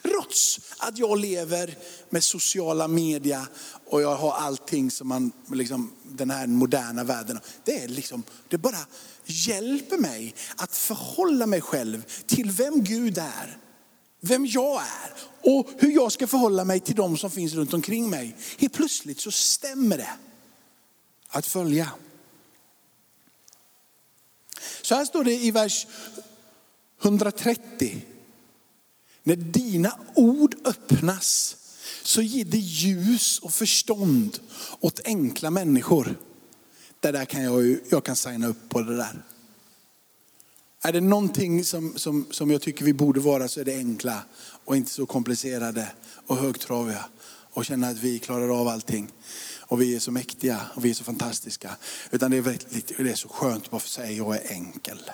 Trots 0.03 0.61
att 0.79 0.99
jag 0.99 1.19
lever 1.19 1.79
med 2.11 2.25
sociala 2.25 2.89
media 2.89 3.47
och 3.87 4.03
jag 4.03 4.17
har 4.17 4.33
allting 4.33 4.91
som 4.91 5.09
man, 5.09 5.33
liksom, 5.53 5.93
den 6.05 6.31
här 6.31 6.47
moderna 6.47 7.05
världen. 7.05 7.41
Det 7.65 7.83
är 7.83 7.89
liksom, 7.89 8.23
det 8.49 8.59
bara 8.59 8.87
hjälper 9.25 9.99
mig 9.99 10.35
att 10.57 10.77
förhålla 10.77 11.47
mig 11.47 11.61
själv 11.61 12.05
till 12.27 12.51
vem 12.51 12.85
Gud 12.85 13.19
är 13.19 13.59
vem 14.21 14.47
jag 14.47 14.83
är 14.83 15.13
och 15.41 15.71
hur 15.79 15.91
jag 15.91 16.13
ska 16.13 16.27
förhålla 16.27 16.65
mig 16.65 16.81
till 16.81 16.95
de 16.95 17.17
som 17.17 17.31
finns 17.31 17.55
runt 17.55 17.75
omkring 17.75 18.11
mig. 18.11 18.37
Helt 18.59 18.73
plötsligt 18.73 19.21
så 19.21 19.31
stämmer 19.31 19.97
det 19.97 20.13
att 21.29 21.47
följa. 21.47 21.91
Så 24.83 24.95
här 24.95 25.05
står 25.05 25.25
det 25.25 25.35
i 25.35 25.51
vers 25.51 25.87
130. 27.03 28.05
När 29.23 29.37
dina 29.37 29.99
ord 30.15 30.55
öppnas 30.65 31.57
så 32.03 32.23
ger 32.23 32.45
det 32.45 32.59
ljus 32.59 33.39
och 33.39 33.53
förstånd 33.53 34.39
åt 34.81 35.01
enkla 35.05 35.51
människor. 35.51 36.19
Det 37.01 37.13
där 37.13 37.25
kan 37.25 37.43
jag, 37.43 37.79
jag 37.89 38.05
kan 38.05 38.17
signa 38.17 38.47
upp 38.47 38.69
på 38.69 38.81
det 38.81 38.97
där. 38.97 39.23
Är 40.87 40.93
det 40.93 41.01
någonting 41.01 41.65
som, 41.65 41.99
som, 41.99 42.27
som 42.31 42.51
jag 42.51 42.63
tycker 42.63 42.85
vi 42.85 42.93
borde 42.93 43.21
vara 43.21 43.49
så 43.49 43.61
är 43.61 43.65
det 43.65 43.77
enkla 43.77 44.23
och 44.65 44.77
inte 44.77 44.91
så 44.91 45.07
komplicerade 45.07 45.89
och 46.27 46.37
högtraviga 46.37 47.05
och 47.53 47.65
känna 47.65 47.89
att 47.89 47.99
vi 47.99 48.19
klarar 48.19 48.61
av 48.61 48.69
allting. 48.69 49.09
och 49.61 49.81
vi 49.81 49.97
är 49.97 50.01
så 50.01 50.11
mäktiga 50.11 50.61
och 50.75 50.85
vi 50.85 50.91
är 50.91 50.95
så 50.95 51.05
fantastiska. 51.05 51.77
Utan 52.11 52.31
det 52.31 52.37
är, 52.37 52.41
väldigt, 52.41 52.93
det 52.99 53.11
är 53.11 53.15
så 53.15 53.29
skönt 53.29 53.65
att 53.65 53.71
bara 53.71 53.81
få 53.81 53.89
säga 53.89 54.11
jag 54.11 54.37
är 54.37 54.53
enkel. 54.53 55.11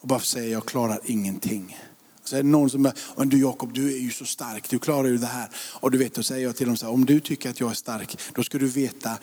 Och 0.00 0.08
bara 0.08 0.18
få 0.18 0.24
säga 0.24 0.48
jag 0.48 0.66
klarar 0.66 1.00
ingenting. 1.04 1.78
Så 2.24 2.36
är 2.36 2.42
det 2.42 2.48
någon 2.48 2.70
som 2.70 2.82
säger, 2.82 2.92
du 3.28 3.40
Jakob, 3.40 3.72
du 3.72 3.94
är 3.94 3.98
ju 3.98 4.10
så 4.10 4.24
stark, 4.24 4.70
du 4.70 4.78
klarar 4.78 5.08
ju 5.08 5.18
det 5.18 5.26
här. 5.26 5.48
Och 5.80 5.90
du 5.90 5.98
vet, 5.98 6.14
då 6.14 6.22
säger 6.22 6.46
jag 6.46 6.56
till 6.56 6.66
dem 6.66 6.76
så 6.76 6.86
här, 6.86 6.92
om 6.92 7.04
du 7.04 7.20
tycker 7.20 7.50
att 7.50 7.60
jag 7.60 7.70
är 7.70 7.74
stark, 7.74 8.18
då 8.34 8.42
ska 8.42 8.58
du 8.58 8.68
veta 8.68 9.18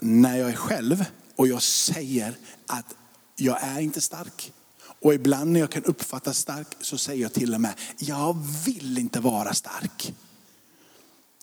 när 0.00 0.38
jag 0.38 0.50
är 0.50 0.56
själv 0.56 1.04
och 1.36 1.48
jag 1.48 1.62
säger 1.62 2.36
att 2.66 2.94
jag 3.36 3.62
är 3.62 3.80
inte 3.80 4.00
stark. 4.00 4.52
Och 5.02 5.14
ibland 5.14 5.52
när 5.52 5.60
jag 5.60 5.70
kan 5.70 5.84
uppfattas 5.84 6.38
stark 6.38 6.66
så 6.80 6.98
säger 6.98 7.22
jag 7.22 7.32
till 7.32 7.54
och 7.54 7.60
med, 7.60 7.74
jag 7.98 8.36
vill 8.64 8.98
inte 8.98 9.20
vara 9.20 9.54
stark. 9.54 10.14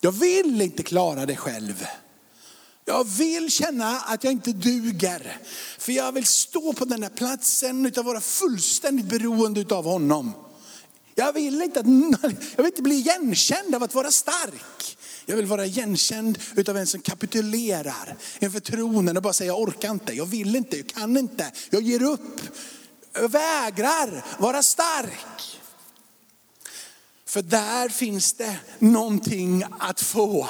Jag 0.02 0.12
vill 0.12 0.62
inte 0.62 0.84
klara 0.84 1.26
det 1.26 1.36
själv. 1.36 1.86
Jag 2.86 3.04
vill 3.04 3.52
känna 3.52 4.00
att 4.00 4.24
jag 4.24 4.34
inte 4.34 4.52
duger. 4.54 5.38
För 5.78 5.92
jag 5.92 6.12
vill 6.12 6.26
stå 6.26 6.74
på 6.74 6.86
den 6.86 7.02
där 7.02 7.10
platsen 7.10 7.86
utan 7.86 8.06
vara 8.06 8.22
fullständigt 8.22 9.06
beroende 9.06 9.76
av 9.76 9.86
honom. 9.86 10.32
Jag 11.16 11.34
vill, 11.34 11.62
inte 11.62 11.80
att, 11.80 11.86
jag 12.56 12.58
vill 12.58 12.66
inte 12.66 12.82
bli 12.82 12.96
igenkänd 12.96 13.76
av 13.76 13.84
att 13.84 13.96
vara 13.96 14.12
stark. 14.12 14.98
Jag 15.26 15.36
vill 15.36 15.46
vara 15.46 15.66
igenkänd 15.66 16.40
utav 16.56 16.78
en 16.78 16.88
som 16.88 17.02
kapitulerar 17.02 18.16
inför 18.40 18.60
tronen 18.60 19.18
och 19.18 19.24
bara 19.24 19.34
säger 19.34 19.52
jag 19.52 19.62
orkar 19.62 19.92
inte, 19.92 20.14
jag 20.14 20.26
vill 20.26 20.56
inte, 20.56 20.78
jag 20.78 20.88
kan 20.88 21.18
inte, 21.18 21.52
jag 21.70 21.82
ger 21.82 22.04
upp. 22.04 22.42
Vägrar 23.14 24.26
vara 24.40 24.64
stark. 24.64 25.62
För 27.26 27.42
där 27.42 27.90
finns 27.90 28.34
det 28.34 28.60
någonting 28.80 29.64
att 29.80 30.02
få. 30.02 30.50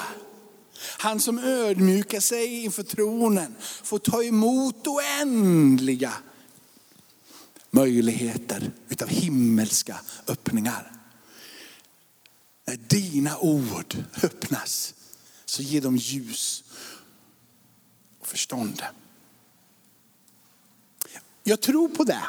Han 0.97 1.19
som 1.19 1.39
ödmjukar 1.39 2.19
sig 2.19 2.63
inför 2.63 2.83
tronen 2.83 3.55
får 3.83 3.99
ta 3.99 4.23
emot 4.23 4.87
oändliga 4.87 6.13
möjligheter 7.71 8.71
utav 8.89 9.07
himmelska 9.07 9.99
öppningar. 10.27 10.91
När 12.65 12.75
dina 12.75 13.37
ord 13.37 13.95
öppnas 14.23 14.93
så 15.45 15.61
ger 15.61 15.81
de 15.81 15.97
ljus 15.97 16.63
och 18.19 18.27
förstånd. 18.27 18.83
Jag 21.43 21.61
tror 21.61 21.89
på 21.89 22.03
det. 22.03 22.23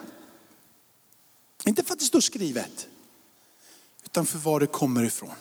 Inte 1.65 1.83
för 1.83 1.93
att 1.93 1.99
det 1.99 2.05
står 2.05 2.21
skrivet, 2.21 2.89
utan 4.05 4.27
för 4.27 4.39
var 4.39 4.61
det 4.61 4.67
kommer 4.67 5.05
ifrån. 5.05 5.35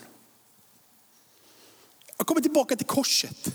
Jag 2.17 2.27
kommer 2.27 2.41
tillbaka 2.41 2.75
till 2.75 2.85
korset. 2.85 3.53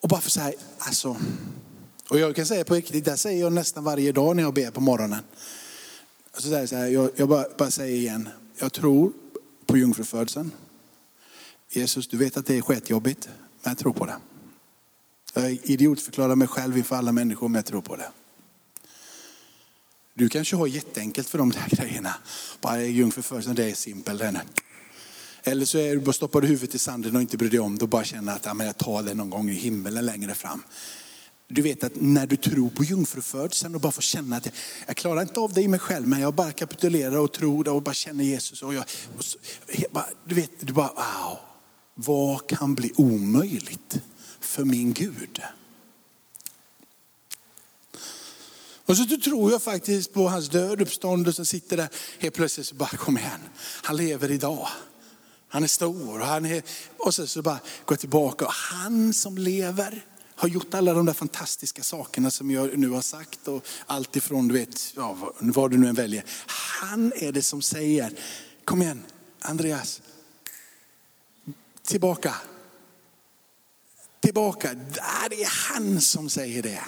Och 0.00 0.08
bara 0.08 0.20
för 0.20 0.30
så 0.30 0.40
här, 0.40 0.54
alltså, 0.78 1.16
och 2.10 2.18
jag 2.18 2.36
kan 2.36 2.46
säga 2.46 2.64
på 2.64 2.74
riktigt, 2.74 3.04
det 3.04 3.16
säger 3.16 3.40
jag 3.40 3.52
nästan 3.52 3.84
varje 3.84 4.12
dag 4.12 4.36
när 4.36 4.42
jag 4.42 4.54
ber 4.54 4.70
på 4.70 4.80
morgonen. 4.80 5.20
Alltså 6.30 6.48
så 6.48 6.48
säger 6.48 6.66
så 6.66 6.76
här, 6.76 6.86
jag, 6.86 7.10
jag 7.16 7.28
bara, 7.28 7.46
bara 7.58 7.70
säger 7.70 7.96
igen, 7.96 8.28
jag 8.56 8.72
tror 8.72 9.12
på 9.66 9.78
jungfrufödseln. 9.78 10.50
Jesus, 11.70 12.08
du 12.08 12.16
vet 12.16 12.36
att 12.36 12.46
det 12.46 12.56
är 12.56 12.62
skitjobbigt, 12.62 13.28
men 13.62 13.70
jag 13.70 13.78
tror 13.78 13.92
på 13.92 14.06
det. 14.06 14.16
Jag 15.34 15.50
idiotförklarar 15.62 16.36
mig 16.36 16.48
själv 16.48 16.78
inför 16.78 16.96
alla 16.96 17.12
människor, 17.12 17.48
men 17.48 17.54
jag 17.58 17.66
tror 17.66 17.82
på 17.82 17.96
det. 17.96 18.10
Du 20.16 20.28
kanske 20.28 20.56
har 20.56 20.66
jätteenkelt 20.66 21.28
för 21.28 21.38
de 21.38 21.50
där 21.50 21.68
grejerna. 21.70 22.14
Bara 22.60 22.82
jungfrufödseln, 22.82 23.54
det 23.54 23.70
är 23.70 23.74
simpel. 23.74 24.38
Eller 25.42 25.64
så 25.64 25.78
är 25.78 25.94
du 25.94 26.00
bara 26.00 26.12
stoppar 26.12 26.40
du 26.40 26.46
huvudet 26.46 26.74
i 26.74 26.78
sanden 26.78 27.16
och 27.16 27.22
inte 27.22 27.36
bryr 27.36 27.50
dig 27.50 27.60
om 27.60 27.78
det 27.78 27.82
och 27.82 27.88
bara 27.88 28.04
känner 28.04 28.32
att 28.32 28.44
ja, 28.44 28.54
men 28.54 28.66
jag 28.66 28.78
tar 28.78 29.02
det 29.02 29.14
någon 29.14 29.30
gång 29.30 29.50
i 29.50 29.54
himmelen 29.54 30.06
längre 30.06 30.34
fram. 30.34 30.62
Du 31.48 31.62
vet 31.62 31.84
att 31.84 31.92
när 31.96 32.26
du 32.26 32.36
tror 32.36 32.70
på 32.70 32.84
jungfrufödseln 32.84 33.74
och 33.74 33.80
bara 33.80 33.92
får 33.92 34.02
känna 34.02 34.36
att 34.36 34.46
jag, 34.46 34.54
jag 34.86 34.96
klarar 34.96 35.22
inte 35.22 35.40
av 35.40 35.52
det 35.52 35.62
i 35.62 35.68
mig 35.68 35.80
själv, 35.80 36.08
men 36.08 36.20
jag 36.20 36.34
bara 36.34 36.52
kapitulerar 36.52 37.18
och 37.18 37.32
tror 37.32 37.68
och 37.68 37.82
bara 37.82 37.94
känner 37.94 38.24
Jesus. 38.24 38.62
Och 38.62 38.74
jag, 38.74 38.84
och 39.18 39.24
så, 39.24 39.38
du 40.24 40.34
vet, 40.34 40.50
du 40.60 40.72
bara 40.72 40.92
wow, 40.94 41.38
vad 41.94 42.46
kan 42.46 42.74
bli 42.74 42.92
omöjligt 42.96 44.00
för 44.40 44.64
min 44.64 44.92
Gud? 44.92 45.40
Och 48.86 48.96
så 48.96 49.04
tror 49.04 49.52
jag 49.52 49.62
faktiskt 49.62 50.12
på 50.12 50.28
hans 50.28 50.48
död, 50.48 50.80
uppståndelse, 50.80 51.42
och 51.42 51.48
sitter 51.48 51.76
där 51.76 51.88
helt 52.18 52.34
plötsligt 52.34 52.66
så 52.66 52.74
bara 52.74 52.96
kom 52.96 53.18
igen. 53.18 53.40
Han 53.82 53.96
lever 53.96 54.30
idag. 54.30 54.68
Han 55.48 55.62
är 55.62 55.68
stor 55.68 56.20
och 56.20 56.26
han 56.26 56.46
är, 56.46 56.62
och 56.96 57.14
så, 57.14 57.26
så 57.26 57.42
bara 57.42 57.58
går 57.84 57.96
tillbaka. 57.96 58.44
Och 58.44 58.52
han 58.52 59.14
som 59.14 59.38
lever 59.38 60.04
har 60.34 60.48
gjort 60.48 60.74
alla 60.74 60.94
de 60.94 61.06
där 61.06 61.12
fantastiska 61.12 61.82
sakerna 61.82 62.30
som 62.30 62.50
jag 62.50 62.78
nu 62.78 62.88
har 62.88 63.02
sagt 63.02 63.48
och 63.48 63.66
allt 63.86 64.16
ifrån 64.16 64.48
du 64.48 64.54
vet, 64.54 64.92
ja, 64.96 65.16
vad 65.38 65.70
du 65.70 65.78
nu 65.78 65.88
än 65.88 65.94
väljer. 65.94 66.24
Han 66.80 67.12
är 67.16 67.32
det 67.32 67.42
som 67.42 67.62
säger, 67.62 68.12
kom 68.64 68.82
igen 68.82 69.02
Andreas, 69.40 70.02
tillbaka. 71.82 72.34
Tillbaka, 74.20 74.74
det 75.30 75.42
är 75.42 75.74
han 75.74 76.00
som 76.00 76.30
säger 76.30 76.62
det 76.62 76.84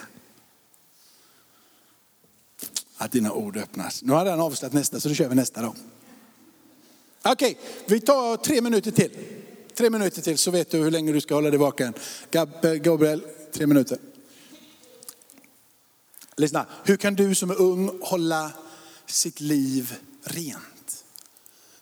att 2.97 3.13
dina 3.13 3.33
ord 3.33 3.57
öppnas. 3.57 4.03
Nu 4.03 4.13
har 4.13 4.27
han 4.27 4.41
avslutat 4.41 4.73
nästa 4.73 5.01
så 5.01 5.09
då 5.09 5.15
kör 5.15 5.29
vi 5.29 5.35
nästa 5.35 5.63
då. 5.63 5.75
Okej, 7.23 7.33
okay, 7.33 7.55
vi 7.87 8.01
tar 8.01 8.37
tre 8.37 8.61
minuter 8.61 8.91
till. 8.91 9.11
Tre 9.75 9.91
minuter 9.91 10.23
till 10.23 10.39
så 10.39 10.51
vet 10.51 10.71
du 10.71 10.79
hur 10.79 10.91
länge 10.91 11.13
du 11.13 11.21
ska 11.21 11.35
hålla 11.35 11.51
dig 11.51 11.59
vaken. 11.59 11.95
Gabriel, 12.83 13.23
tre 13.53 13.67
minuter. 13.67 13.99
Lyssna, 16.37 16.67
hur 16.85 16.97
kan 16.97 17.15
du 17.15 17.35
som 17.35 17.51
är 17.51 17.61
ung 17.61 17.99
hålla 18.03 18.53
sitt 19.07 19.41
liv 19.41 19.95
rent? 20.25 21.05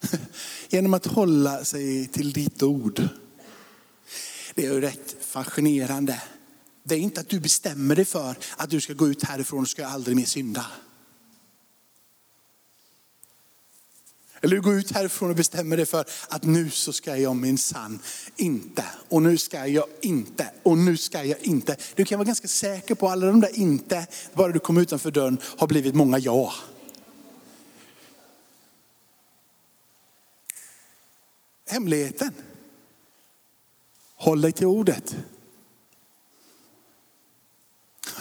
Genom 0.68 0.94
att 0.94 1.06
hålla 1.06 1.64
sig 1.64 2.06
till 2.06 2.32
ditt 2.32 2.62
ord. 2.62 3.08
Det 4.54 4.66
är 4.66 4.72
ju 4.72 4.80
rätt 4.80 5.16
fascinerande. 5.20 6.22
Det 6.82 6.94
är 6.94 6.98
inte 6.98 7.20
att 7.20 7.28
du 7.28 7.40
bestämmer 7.40 7.96
dig 7.96 8.04
för 8.04 8.34
att 8.56 8.70
du 8.70 8.80
ska 8.80 8.92
gå 8.92 9.08
ut 9.08 9.24
härifrån 9.24 9.60
och 9.60 9.68
ska 9.68 9.86
aldrig 9.86 10.16
mer 10.16 10.24
synda. 10.24 10.66
Eller 14.44 14.56
du 14.56 14.62
går 14.62 14.74
ut 14.74 14.92
härifrån 14.92 15.30
och 15.30 15.36
bestämmer 15.36 15.76
dig 15.76 15.86
för 15.86 16.04
att 16.28 16.42
nu 16.42 16.70
så 16.70 16.92
ska 16.92 17.16
jag 17.16 17.36
minsann 17.36 17.98
inte. 18.36 18.84
Och 19.08 19.22
nu 19.22 19.38
ska 19.38 19.66
jag 19.66 19.86
inte. 20.00 20.50
Och 20.62 20.78
nu 20.78 20.96
ska 20.96 21.24
jag 21.24 21.38
inte. 21.40 21.76
Du 21.94 22.04
kan 22.04 22.18
vara 22.18 22.26
ganska 22.26 22.48
säker 22.48 22.94
på 22.94 23.08
alla 23.08 23.26
de 23.26 23.40
där 23.40 23.58
inte, 23.58 24.06
bara 24.34 24.52
du 24.52 24.58
kommer 24.58 24.80
utanför 24.80 25.10
dörren, 25.10 25.38
har 25.58 25.66
blivit 25.66 25.94
många 25.94 26.18
ja. 26.18 26.54
Hemligheten. 31.68 32.32
Håll 34.16 34.40
dig 34.40 34.52
till 34.52 34.66
ordet. 34.66 35.16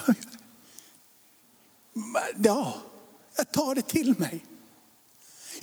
Ja, 2.38 2.82
jag 3.36 3.52
tar 3.52 3.76
det 3.76 3.82
till 3.82 4.16
mig. 4.18 4.46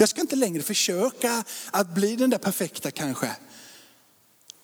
Jag 0.01 0.09
ska 0.09 0.21
inte 0.21 0.37
längre 0.37 0.63
försöka 0.63 1.45
att 1.71 1.95
bli 1.95 2.17
den 2.17 2.31
där 2.31 2.39
perfekta 2.39 2.91
kanske. 2.91 3.37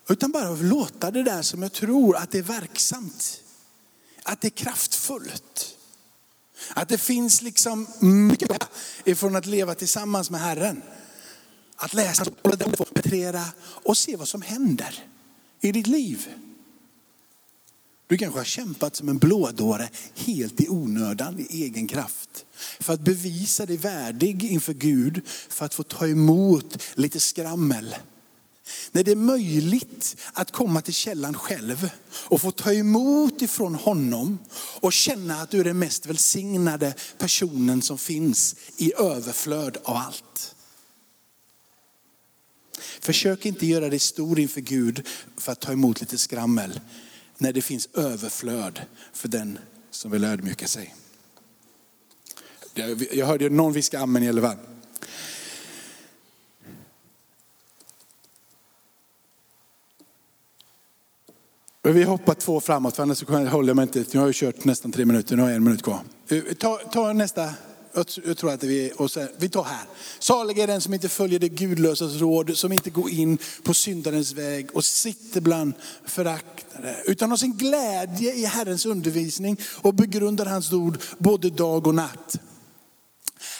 Utan 0.09 0.31
bara 0.31 0.51
låta 0.51 1.11
det 1.11 1.22
där 1.22 1.42
som 1.42 1.62
jag 1.62 1.72
tror 1.72 2.16
att 2.16 2.31
det 2.31 2.38
är 2.38 2.42
verksamt. 2.42 3.42
Att 4.22 4.40
det 4.40 4.49
är 4.49 4.51
kraftfullt. 4.51 5.77
Att 6.68 6.88
det 6.88 6.99
finns 6.99 7.42
liksom 7.42 7.87
mycket 8.01 8.68
ifrån 9.05 9.37
att 9.37 9.46
leva 9.46 9.75
tillsammans 9.75 10.31
med 10.31 10.40
Herren. 10.40 10.83
Att 11.77 11.94
läsa, 11.94 12.25
penetrera 12.42 13.44
och 13.61 13.96
se 13.96 14.16
vad 14.16 14.29
som 14.29 14.42
händer 14.42 15.05
i 15.61 15.72
ditt 15.72 15.87
liv. 15.87 16.29
Du 18.07 18.18
kanske 18.18 18.40
har 18.40 18.44
kämpat 18.44 18.96
som 18.96 19.09
en 19.09 19.18
blådåre 19.18 19.88
helt 20.14 20.61
i 20.61 20.68
onödan, 20.68 21.46
i 21.49 21.62
egen 21.64 21.88
kraft. 21.88 22.46
För 22.81 22.92
att 22.92 23.01
bevisa 23.01 23.66
dig 23.66 23.77
värdig 23.77 24.45
inför 24.45 24.75
Gud, 24.75 25.23
för 25.27 25.66
att 25.66 25.75
få 25.75 25.83
ta 25.83 26.09
emot 26.09 26.83
lite 26.95 27.21
skrammel. 27.21 27.95
När 28.92 29.05
det 29.05 29.11
är 29.11 29.16
möjligt 29.16 30.16
att 30.33 30.53
komma 30.53 30.83
till 30.83 30.95
källan 30.95 31.35
själv 31.35 31.90
och 32.09 32.40
få 32.40 32.51
ta 32.51 32.73
emot 32.73 33.42
ifrån 33.42 33.75
honom 33.75 34.38
och 34.81 34.92
känna 34.92 35.42
att 35.42 35.51
du 35.51 35.61
är 35.61 35.64
den 35.64 35.79
mest 35.79 36.07
välsignade 36.07 36.95
personen 37.19 37.83
som 37.83 37.99
finns 37.99 38.57
i 38.77 38.92
överflöd 38.95 39.77
av 39.85 39.97
allt. 39.97 40.55
Försök 43.01 43.47
inte 43.47 43.66
göra 43.66 43.88
dig 43.88 43.99
stor 43.99 44.38
inför 44.38 44.61
Gud 44.61 45.07
för 45.37 45.53
att 45.53 45.61
ta 45.61 45.73
emot 45.73 46.01
lite 46.01 46.19
skrammel 46.19 46.81
när 47.38 47.53
det 47.53 47.62
finns 47.62 47.88
överflöd 47.95 48.81
för 49.12 49.29
den 49.29 49.59
som 49.90 50.11
vill 50.11 50.25
ödmjuka 50.25 50.66
sig. 50.66 50.95
Jag 53.12 53.27
hörde 53.27 53.49
någon 53.49 53.73
viska 53.73 54.01
amen 54.01 54.23
i 54.23 54.29
alla 54.29 54.43
fall. 54.43 54.57
Vi 61.83 62.03
hoppar 62.03 62.35
två 62.35 62.61
framåt, 62.61 62.97
för 62.97 63.03
annars 63.03 63.25
håller 63.29 63.69
jag 63.69 63.77
mig 63.77 63.83
inte. 63.83 64.05
Nu 64.12 64.21
har 64.21 64.27
jag 64.27 64.35
kört 64.35 64.65
nästan 64.65 64.93
tre 64.93 65.05
minuter, 65.05 65.37
nu 65.37 65.43
har 65.43 65.49
jag 65.49 65.57
en 65.57 65.65
minut 65.65 65.83
kvar. 65.83 66.01
Eh, 66.29 66.43
ta, 66.43 66.77
ta 66.77 67.12
nästa. 67.12 67.51
Jag 68.25 68.37
tror 68.37 68.53
att 68.53 68.65
vi, 68.65 68.93
och 68.97 69.11
sen, 69.11 69.29
vi 69.39 69.49
tar 69.49 69.65
här. 69.65 69.85
Salig 70.19 70.59
är 70.59 70.67
den 70.67 70.81
som 70.81 70.95
inte 70.95 71.09
följer 71.09 71.39
det 71.39 71.49
gudlösas 71.49 72.15
råd, 72.15 72.57
som 72.57 72.73
inte 72.73 72.91
går 72.91 73.11
in 73.11 73.39
på 73.62 73.75
syndarens 73.75 74.33
väg 74.33 74.77
och 74.77 74.85
sitter 74.85 75.41
bland 75.41 75.73
föraktare. 76.05 76.97
Utan 77.05 77.31
har 77.31 77.37
sin 77.37 77.57
glädje 77.57 78.35
i 78.35 78.45
Herrens 78.45 78.87
undervisning 78.87 79.57
och 79.83 79.95
begrundar 79.95 80.47
hans 80.47 80.73
ord 80.73 80.99
både 81.19 81.51
dag 81.51 81.87
och 81.87 81.95
natt. 81.95 82.41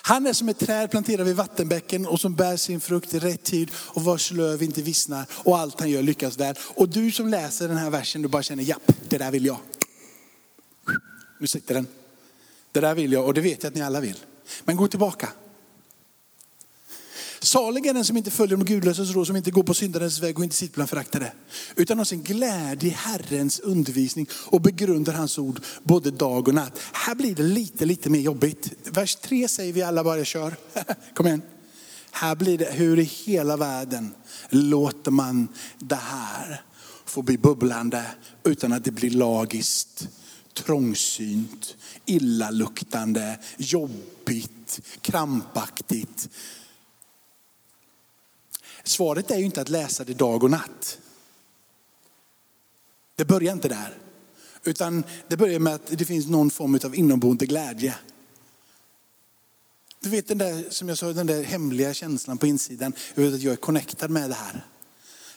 Han 0.03 0.27
är 0.27 0.33
som 0.33 0.49
ett 0.49 0.59
träd 0.59 0.91
planterat 0.91 1.27
vid 1.27 1.37
vattenbäcken 1.37 2.07
och 2.07 2.21
som 2.21 2.35
bär 2.35 2.57
sin 2.57 2.81
frukt 2.81 3.15
i 3.15 3.19
rätt 3.19 3.43
tid 3.43 3.71
och 3.75 4.05
vars 4.05 4.33
löv 4.33 4.63
inte 4.63 4.83
vissnar 4.83 5.27
och 5.31 5.59
allt 5.59 5.81
han 5.81 5.91
gör 5.91 6.03
lyckas 6.03 6.39
väl. 6.39 6.55
Och 6.61 6.89
du 6.89 7.11
som 7.11 7.29
läser 7.29 7.69
den 7.69 7.77
här 7.77 7.91
versen, 7.91 8.23
du 8.23 8.29
bara 8.29 8.43
känner, 8.43 8.63
japp, 8.63 8.93
det 9.09 9.19
där 9.19 9.31
vill 9.31 9.47
jag. 9.47 9.59
Nu 11.39 11.47
sitter 11.47 11.75
den. 11.75 11.87
Det 12.73 12.81
där 12.81 12.95
vill 12.95 13.13
jag 13.13 13.25
och 13.25 13.35
det 13.35 13.41
vet 13.41 13.63
jag 13.63 13.71
att 13.71 13.75
ni 13.75 13.83
alla 13.83 14.01
vill. 14.01 14.19
Men 14.65 14.77
gå 14.77 14.89
tillbaka. 14.89 15.29
Salig 17.57 17.87
är 17.87 17.95
den 17.95 18.05
som 18.05 18.17
inte 18.17 18.31
följer 18.31 18.57
de 18.57 18.65
gudlösas 18.65 19.11
råd, 19.11 19.27
som 19.27 19.37
inte 19.37 19.51
går 19.51 19.63
på 19.63 19.75
syndarens 19.75 20.19
väg 20.19 20.39
och 20.39 20.45
inte 20.45 20.57
sitter 20.57 20.75
bland 20.75 20.91
föraktade. 20.91 21.33
Utan 21.77 21.99
har 21.99 22.05
sin 22.05 22.23
glädje 22.23 22.89
i 22.89 22.93
Herrens 22.93 23.61
undervisning 23.61 24.27
och 24.33 24.61
begrundar 24.61 25.13
hans 25.13 25.39
ord 25.39 25.61
både 25.83 26.11
dag 26.11 26.49
och 26.49 26.55
natt. 26.55 26.79
Här 26.93 27.15
blir 27.15 27.35
det 27.35 27.43
lite, 27.43 27.85
lite 27.85 28.11
mer 28.11 28.21
jobbigt. 28.21 28.73
Vers 28.85 29.17
3 29.17 29.49
säger 29.49 29.73
vi 29.73 29.83
alla 29.83 30.05
bara 30.05 30.25
kör. 30.25 30.57
Kom 31.15 31.27
igen. 31.27 31.43
Här 32.11 32.35
blir 32.35 32.59
det, 32.59 32.73
hur 32.73 32.99
i 32.99 33.03
hela 33.03 33.57
världen 33.57 34.15
låter 34.49 35.11
man 35.11 35.49
det 35.79 36.01
här 36.03 36.63
få 37.05 37.23
bli 37.23 37.39
bubblande 37.39 38.05
utan 38.45 38.73
att 38.73 38.85
det 38.85 38.93
blir 38.93 39.11
lagiskt, 39.11 40.09
trångsynt, 40.55 41.77
illaluktande, 42.07 43.39
jobbigt, 43.57 44.81
krampaktigt. 45.01 46.29
Svaret 48.87 49.31
är 49.31 49.39
ju 49.39 49.45
inte 49.45 49.61
att 49.61 49.69
läsa 49.69 50.05
det 50.05 50.15
dag 50.15 50.45
och 50.45 50.51
natt. 50.51 50.99
Det 53.15 53.25
börjar 53.25 53.53
inte 53.53 53.69
där. 53.69 53.99
Utan 54.65 55.05
det 55.29 55.37
börjar 55.37 55.59
med 55.59 55.75
att 55.75 55.87
det 55.87 56.05
finns 56.05 56.27
någon 56.27 56.51
form 56.51 56.79
av 56.85 56.95
inomboende 56.95 57.47
glädje. 57.47 57.95
Du 60.01 60.11
vet 60.11 60.29
den 60.29 60.39
där, 60.39 60.71
som 60.71 60.89
jag 60.89 60.99
sa, 60.99 61.13
den 61.13 61.27
där 61.27 61.43
hemliga 61.43 61.95
känslan 61.95 62.39
på 62.39 62.47
insidan, 62.47 62.93
att 63.15 63.43
jag 63.43 63.53
är 63.53 63.57
connectad 63.57 64.11
med 64.11 64.31
det 64.31 64.35
här. 64.35 64.67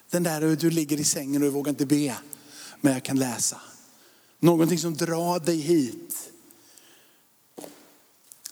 Den 0.09 0.23
där 0.23 0.41
hur 0.41 0.55
du 0.55 0.69
ligger 0.69 0.99
i 0.99 1.03
sängen 1.03 1.43
och 1.43 1.53
vågar 1.53 1.69
inte 1.69 1.85
be, 1.85 2.15
men 2.81 2.93
jag 2.93 3.03
kan 3.03 3.19
läsa. 3.19 3.61
Någonting 4.39 4.79
som 4.79 4.95
drar 4.95 5.39
dig 5.39 5.57
hit. 5.57 6.31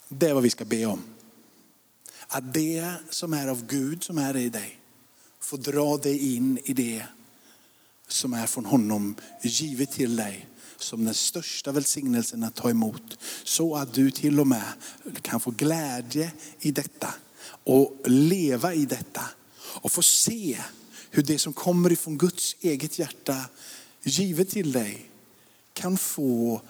Det 0.08 0.30
är 0.30 0.34
vad 0.34 0.44
vi 0.44 0.50
ska 0.50 0.66
be 0.66 0.86
om. 0.86 1.04
Att 2.28 2.54
det 2.54 2.94
som 3.10 3.34
är 3.34 3.48
av 3.48 3.66
Gud 3.66 4.04
som 4.04 4.18
är 4.18 4.38
i 4.38 4.50
dig 4.50 4.77
få 5.48 5.58
dra 5.58 5.98
dig 5.98 6.36
in 6.36 6.60
i 6.64 6.74
det 6.74 7.04
som 8.08 8.34
är 8.34 8.48
från 8.48 8.66
honom 8.66 9.16
givet 9.42 9.92
till 9.92 10.16
dig 10.16 10.48
som 10.78 11.06
den 11.06 11.14
största 11.14 11.72
välsignelsen 11.72 12.44
att 12.44 12.56
ta 12.56 12.70
emot. 12.70 13.20
Så 13.44 13.76
att 13.76 13.94
du 13.94 14.12
till 14.12 14.40
och 14.40 14.48
med 14.48 14.74
kan 15.22 15.40
få 15.40 15.52
glädje 15.52 16.32
i 16.60 16.72
detta 16.72 17.14
och 17.64 18.02
leva 18.06 18.74
i 18.74 18.86
detta 18.86 19.22
och 19.60 19.92
få 19.92 20.02
se 20.02 20.58
hur 21.10 21.24
det 21.24 21.40
som 21.40 21.54
kommer 21.54 21.92
ifrån 21.92 22.18
Guds 22.18 22.56
eget 22.60 23.00
hjärta 23.00 23.46
givet 24.04 24.50
till 24.50 24.72
dig 24.72 25.10
kan 25.74 25.98
få 25.98 26.62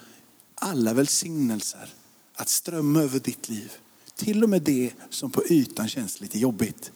alla 0.55 0.93
välsignelser 0.93 1.93
att 2.33 2.49
strömma 2.49 3.01
över 3.01 3.19
ditt 3.19 3.49
liv. 3.49 3.71
Till 4.15 4.43
och 4.43 4.49
med 4.49 4.61
det 4.61 4.93
som 5.09 5.31
på 5.31 5.45
ytan 5.45 5.89
känns 5.89 6.21
lite 6.21 6.39
jobbigt. 6.39 6.91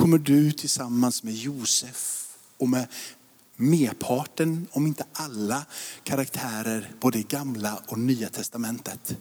Kommer 0.00 0.18
du 0.18 0.52
tillsammans 0.52 1.22
med 1.22 1.34
Josef 1.34 2.28
och 2.56 2.68
med 2.68 2.86
merparten, 3.56 4.66
om 4.70 4.86
inte 4.86 5.04
alla 5.12 5.66
karaktärer 6.02 6.94
både 7.00 7.18
i 7.18 7.22
gamla 7.22 7.82
och 7.86 7.98
nya 7.98 8.28
testamentet 8.28 9.16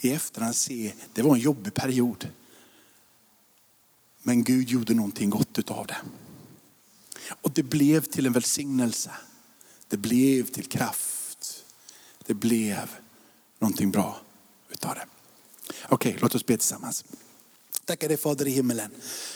i 0.00 0.12
efterhand 0.12 0.56
se, 0.56 0.92
det 1.12 1.22
var 1.22 1.34
en 1.34 1.40
jobbig 1.40 1.74
period. 1.74 2.28
Men 4.22 4.44
Gud 4.44 4.68
gjorde 4.68 4.94
någonting 4.94 5.30
gott 5.30 5.58
utav 5.58 5.86
det. 5.86 5.96
Och 7.42 7.50
det 7.50 7.62
blev 7.62 8.00
till 8.00 8.26
en 8.26 8.32
välsignelse. 8.32 9.10
Det 9.88 9.96
blev 9.96 10.46
till 10.46 10.66
kraft. 10.66 11.64
Det 12.26 12.34
blev 12.34 12.90
någonting 13.58 13.90
bra 13.90 14.20
utav 14.70 14.94
det. 14.94 15.06
Okej, 15.88 16.16
låt 16.20 16.34
oss 16.34 16.46
be 16.46 16.56
tillsammans. 16.56 17.04
Tackar 17.90 18.08
dig 18.08 18.16
Fader 18.16 18.48
i 18.48 18.50
himmelen 18.50 18.90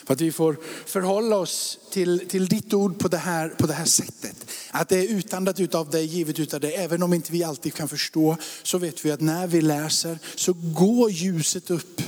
för 0.05 0.15
att 0.15 0.21
vi 0.21 0.33
får 0.33 0.57
förhålla 0.87 1.37
oss 1.37 1.79
till, 1.91 2.29
till 2.29 2.47
ditt 2.47 2.75
ord 2.75 2.99
på 2.99 3.09
det, 3.09 3.17
här, 3.17 3.49
på 3.49 3.67
det 3.67 3.73
här 3.73 3.85
sättet. 3.85 4.51
Att 4.71 4.89
det 4.89 4.99
är 4.99 5.09
utandat 5.09 5.61
utav 5.61 5.91
dig, 5.91 6.07
givet 6.07 6.39
utav 6.39 6.61
dig. 6.61 6.75
Även 6.75 7.03
om 7.03 7.15
inte 7.15 7.33
vi 7.33 7.45
alltid 7.45 7.75
kan 7.75 7.89
förstå 7.89 8.37
så 8.63 8.79
vet 8.79 9.05
vi 9.05 9.11
att 9.11 9.21
när 9.21 9.47
vi 9.47 9.61
läser 9.61 10.19
så 10.35 10.53
går 10.53 11.11
ljuset 11.11 11.71
upp. 11.71 12.03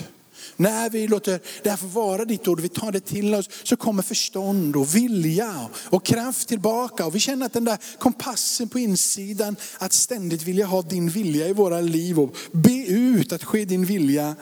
När 0.57 0.91
vi 0.91 1.09
låter 1.09 1.41
det 1.63 1.71
här 1.71 1.77
få 1.77 1.87
vara 1.87 2.25
ditt 2.25 2.49
ord, 2.49 2.61
vi 2.61 2.69
tar 2.69 2.93
det 2.93 3.01
till 3.01 3.35
oss, 3.35 3.49
så 3.63 3.77
kommer 3.77 4.03
förstånd 4.03 4.77
och 4.77 4.95
vilja 4.95 5.69
och 5.85 6.05
kraft 6.05 6.49
tillbaka. 6.49 7.07
Och 7.07 7.15
vi 7.15 7.21
känner 7.21 7.47
att 7.47 7.53
den 7.53 7.65
där 7.65 7.79
kompassen 7.99 8.69
på 8.69 8.79
insidan, 8.79 9.57
att 9.79 9.93
ständigt 9.93 10.43
vilja 10.43 10.67
ha 10.67 10.83
din 10.83 11.09
vilja 11.09 11.49
i 11.49 11.53
våra 11.53 11.81
liv 11.81 12.21
och 12.21 12.37
be 12.53 12.87
ut 12.87 13.33
att 13.33 13.45
ske 13.45 13.65
din 13.65 13.85
vilja 13.85 14.37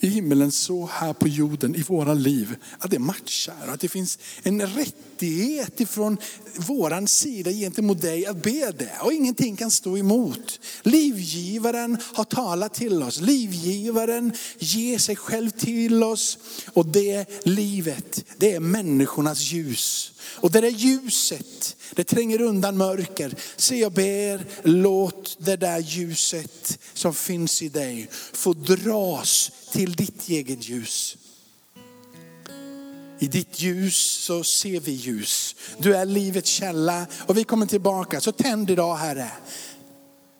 i 0.00 0.08
himmelen 0.08 0.52
så 0.52 0.86
här 0.86 1.12
på 1.12 1.28
jorden 1.28 1.74
i 1.74 1.82
våra 1.82 2.14
liv. 2.14 2.56
Att 2.78 2.90
det 2.90 2.98
matchar, 2.98 3.68
att 3.68 3.80
det 3.80 3.88
finns 3.88 4.18
en 4.42 4.66
rättighet 4.66 5.80
ifrån 5.80 6.16
våran 6.56 7.08
sida 7.08 7.50
gentemot 7.50 8.02
dig 8.02 8.26
att 8.26 8.42
be 8.42 8.72
det. 8.78 8.92
Och 9.00 9.12
ingenting 9.12 9.56
kan 9.56 9.70
stå 9.70 9.98
emot. 9.98 10.60
Livgivaren 10.82 11.98
har 12.14 12.24
talat 12.24 12.74
till 12.74 13.02
oss. 13.02 13.20
Livgivaren 13.20 14.32
ger 14.58 14.98
sig 14.98 15.16
själv 15.16 15.50
till 15.50 16.02
oss. 16.02 16.38
Och 16.72 16.86
det 16.86 17.46
livet, 17.46 18.24
det 18.36 18.52
är 18.52 18.60
människornas 18.60 19.40
ljus. 19.40 20.12
Och 20.40 20.50
det 20.50 20.60
där 20.60 20.68
ljuset, 20.68 21.76
det 21.94 22.04
tränger 22.04 22.40
undan 22.40 22.76
mörker. 22.76 23.34
Så 23.56 23.74
jag 23.74 23.92
ber, 23.92 24.44
låt 24.62 25.36
det 25.38 25.56
där 25.56 25.78
ljuset 25.78 26.78
som 26.94 27.14
finns 27.14 27.62
i 27.62 27.68
dig 27.68 28.08
få 28.32 28.52
dras 28.52 29.50
till 29.72 29.92
ditt 29.92 30.28
eget 30.28 30.68
ljus. 30.68 31.16
I 33.18 33.26
ditt 33.26 33.60
ljus 33.60 33.96
så 34.24 34.44
ser 34.44 34.80
vi 34.80 34.92
ljus. 34.92 35.56
Du 35.78 35.96
är 35.96 36.04
livets 36.04 36.50
källa 36.50 37.06
och 37.26 37.38
vi 37.38 37.44
kommer 37.44 37.66
tillbaka. 37.66 38.20
Så 38.20 38.32
tänd 38.32 38.70
idag 38.70 38.96
Herre 38.96 39.30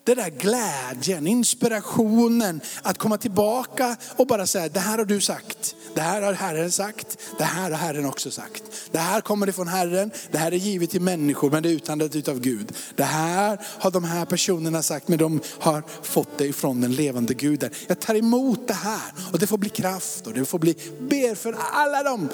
den 0.03 0.17
där 0.17 0.29
glädjen, 0.29 1.27
inspirationen 1.27 2.61
att 2.81 2.97
komma 2.97 3.17
tillbaka 3.17 3.95
och 4.17 4.27
bara 4.27 4.47
säga, 4.47 4.69
det 4.69 4.79
här 4.79 4.97
har 4.97 5.05
du 5.05 5.21
sagt. 5.21 5.75
Det 5.95 6.01
här 6.01 6.21
har 6.21 6.33
Herren 6.33 6.71
sagt. 6.71 7.17
Det 7.37 7.43
här 7.43 7.71
har 7.71 7.77
Herren 7.77 8.05
också 8.05 8.31
sagt. 8.31 8.63
Det 8.91 8.97
här 8.97 9.21
kommer 9.21 9.49
ifrån 9.49 9.67
Herren. 9.67 10.11
Det 10.31 10.37
här 10.37 10.51
är 10.51 10.55
givet 10.55 10.89
till 10.89 11.01
människor 11.01 11.51
men 11.51 11.63
det 11.63 11.69
är 11.69 11.73
utandat 11.73 12.15
utav 12.15 12.39
Gud. 12.39 12.73
Det 12.95 13.03
här 13.03 13.59
har 13.79 13.91
de 13.91 14.03
här 14.03 14.25
personerna 14.25 14.81
sagt 14.81 15.07
men 15.07 15.17
de 15.17 15.41
har 15.59 15.83
fått 16.01 16.37
det 16.37 16.45
ifrån 16.45 16.81
den 16.81 16.95
levande 16.95 17.33
guden. 17.33 17.71
Jag 17.87 17.99
tar 17.99 18.15
emot 18.15 18.67
det 18.67 18.73
här 18.73 19.13
och 19.31 19.39
det 19.39 19.47
får 19.47 19.57
bli 19.57 19.69
kraft 19.69 20.27
och 20.27 20.33
det 20.33 20.45
får 20.45 20.59
bli, 20.59 20.75
ber 20.99 21.35
för 21.35 21.55
alla 21.73 22.03
dem 22.03 22.29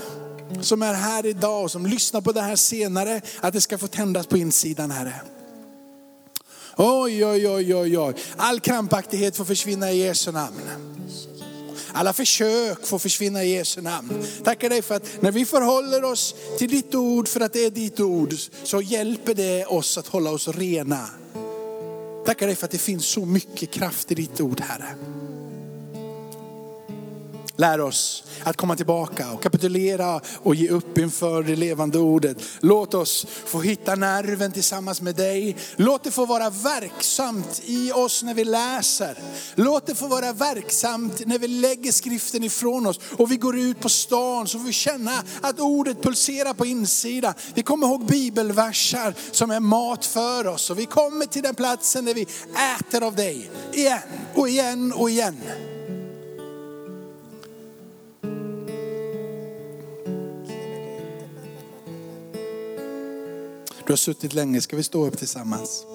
som 0.61 0.81
är 0.81 0.93
här 0.93 1.25
idag 1.25 1.63
och 1.63 1.71
som 1.71 1.85
lyssnar 1.85 2.21
på 2.21 2.31
det 2.31 2.41
här 2.41 2.55
senare, 2.55 3.21
att 3.41 3.53
det 3.53 3.61
ska 3.61 3.77
få 3.77 3.87
tändas 3.87 4.27
på 4.27 4.37
insidan 4.37 4.91
Herre. 4.91 5.21
Oj, 6.77 7.25
oj, 7.25 7.47
oj, 7.47 7.75
oj, 7.75 7.97
oj. 7.97 8.13
All 8.37 8.59
krampaktighet 8.59 9.35
får 9.35 9.45
försvinna 9.45 9.91
i 9.91 9.97
Jesu 9.97 10.31
namn. 10.31 10.61
Alla 11.93 12.13
försök 12.13 12.87
får 12.87 12.99
försvinna 12.99 13.43
i 13.43 13.53
Jesu 13.53 13.81
namn. 13.81 14.09
Tackar 14.43 14.69
dig 14.69 14.81
för 14.81 14.95
att 14.95 15.21
när 15.21 15.31
vi 15.31 15.45
förhåller 15.45 16.03
oss 16.03 16.35
till 16.57 16.69
ditt 16.69 16.95
ord 16.95 17.27
för 17.27 17.39
att 17.39 17.53
det 17.53 17.65
är 17.65 17.71
ditt 17.71 17.99
ord 17.99 18.33
så 18.63 18.81
hjälper 18.81 19.33
det 19.33 19.65
oss 19.65 19.97
att 19.97 20.07
hålla 20.07 20.31
oss 20.31 20.47
rena. 20.47 21.09
Tackar 22.25 22.47
dig 22.47 22.55
för 22.55 22.65
att 22.65 22.71
det 22.71 22.77
finns 22.77 23.05
så 23.05 23.25
mycket 23.25 23.71
kraft 23.71 24.11
i 24.11 24.15
ditt 24.15 24.41
ord 24.41 24.59
Herre. 24.61 24.95
Lär 27.57 27.81
oss 27.81 28.23
att 28.43 28.57
komma 28.57 28.75
tillbaka 28.75 29.31
och 29.31 29.43
kapitulera 29.43 30.21
och 30.43 30.55
ge 30.55 30.69
upp 30.69 30.97
inför 30.97 31.43
det 31.43 31.55
levande 31.55 31.99
ordet. 31.99 32.37
Låt 32.59 32.93
oss 32.93 33.25
få 33.45 33.61
hitta 33.61 33.95
nerven 33.95 34.51
tillsammans 34.51 35.01
med 35.01 35.15
dig. 35.15 35.57
Låt 35.75 36.03
det 36.03 36.11
få 36.11 36.25
vara 36.25 36.49
verksamt 36.49 37.61
i 37.65 37.91
oss 37.91 38.23
när 38.23 38.33
vi 38.33 38.43
läser. 38.43 39.17
Låt 39.55 39.85
det 39.85 39.95
få 39.95 40.07
vara 40.07 40.33
verksamt 40.33 41.25
när 41.25 41.39
vi 41.39 41.47
lägger 41.47 41.91
skriften 41.91 42.43
ifrån 42.43 42.85
oss 42.85 42.99
och 43.17 43.31
vi 43.31 43.37
går 43.37 43.57
ut 43.57 43.79
på 43.79 43.89
stan 43.89 44.47
så 44.47 44.59
får 44.59 44.65
vi 44.65 44.73
känna 44.73 45.23
att 45.41 45.59
ordet 45.59 46.01
pulserar 46.01 46.53
på 46.53 46.65
insidan. 46.65 47.33
Vi 47.53 47.63
kommer 47.63 47.87
ihåg 47.87 48.05
bibelversar 48.05 49.13
som 49.31 49.51
är 49.51 49.59
mat 49.59 50.05
för 50.05 50.47
oss 50.47 50.69
och 50.69 50.79
vi 50.79 50.85
kommer 50.85 51.25
till 51.25 51.43
den 51.43 51.55
platsen 51.55 52.05
där 52.05 52.13
vi 52.13 52.27
äter 52.79 53.03
av 53.03 53.15
dig 53.15 53.51
igen 53.73 53.99
och 54.35 54.49
igen 54.49 54.93
och 54.93 55.09
igen. 55.09 55.37
Du 63.87 63.93
har 63.93 63.97
suttit 63.97 64.33
länge, 64.33 64.61
ska 64.61 64.75
vi 64.75 64.83
stå 64.83 65.05
upp 65.05 65.17
tillsammans? 65.17 65.85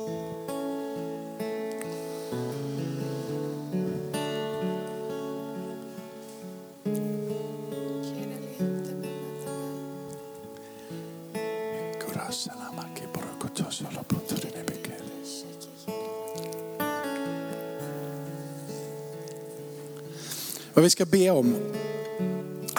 Vad 20.74 20.84
vi 20.84 20.90
ska 20.90 21.04
be 21.04 21.30
om 21.30 21.54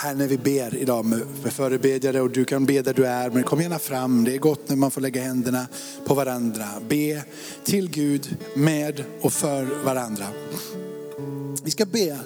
här 0.04 0.16
när 0.16 0.28
vi 0.28 0.38
ber 0.38 0.76
idag 0.76 1.06
med 1.06 1.22
förebedjare 1.52 2.22
och 2.22 2.30
du 2.30 2.46
kan 2.46 2.66
be 2.66 2.82
där 2.82 2.94
du 2.94 3.06
är, 3.06 3.30
men 3.30 3.44
kom 3.44 3.62
gärna 3.62 3.80
fram. 3.80 4.24
Det 4.24 4.36
är 4.36 4.38
gott 4.38 4.70
när 4.70 4.76
man 4.76 4.92
får 4.92 5.02
lägga 5.02 5.24
händerna 5.24 5.68
på 6.06 6.14
varandra. 6.14 6.66
Be 6.90 7.24
till 7.64 7.90
Gud 7.90 8.38
med 8.56 9.04
och 9.22 9.34
för 9.34 9.84
varandra. 9.84 10.28
Vi 11.64 11.72
ska 11.72 11.86
be 11.86 12.20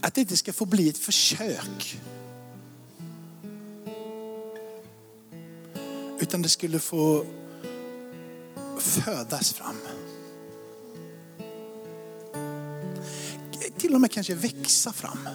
att 0.00 0.14
det 0.14 0.20
inte 0.20 0.36
ska 0.36 0.52
få 0.52 0.64
bli 0.64 0.88
ett 0.88 0.98
försök. 0.98 1.98
Utan 6.32 6.42
det 6.42 6.48
skulle 6.48 6.78
få 6.78 7.26
födas 8.78 9.52
fram. 9.52 9.76
Till 13.78 13.94
och 13.94 14.00
med 14.00 14.10
kanske 14.10 14.34
växa 14.34 14.92
fram. 14.92 15.28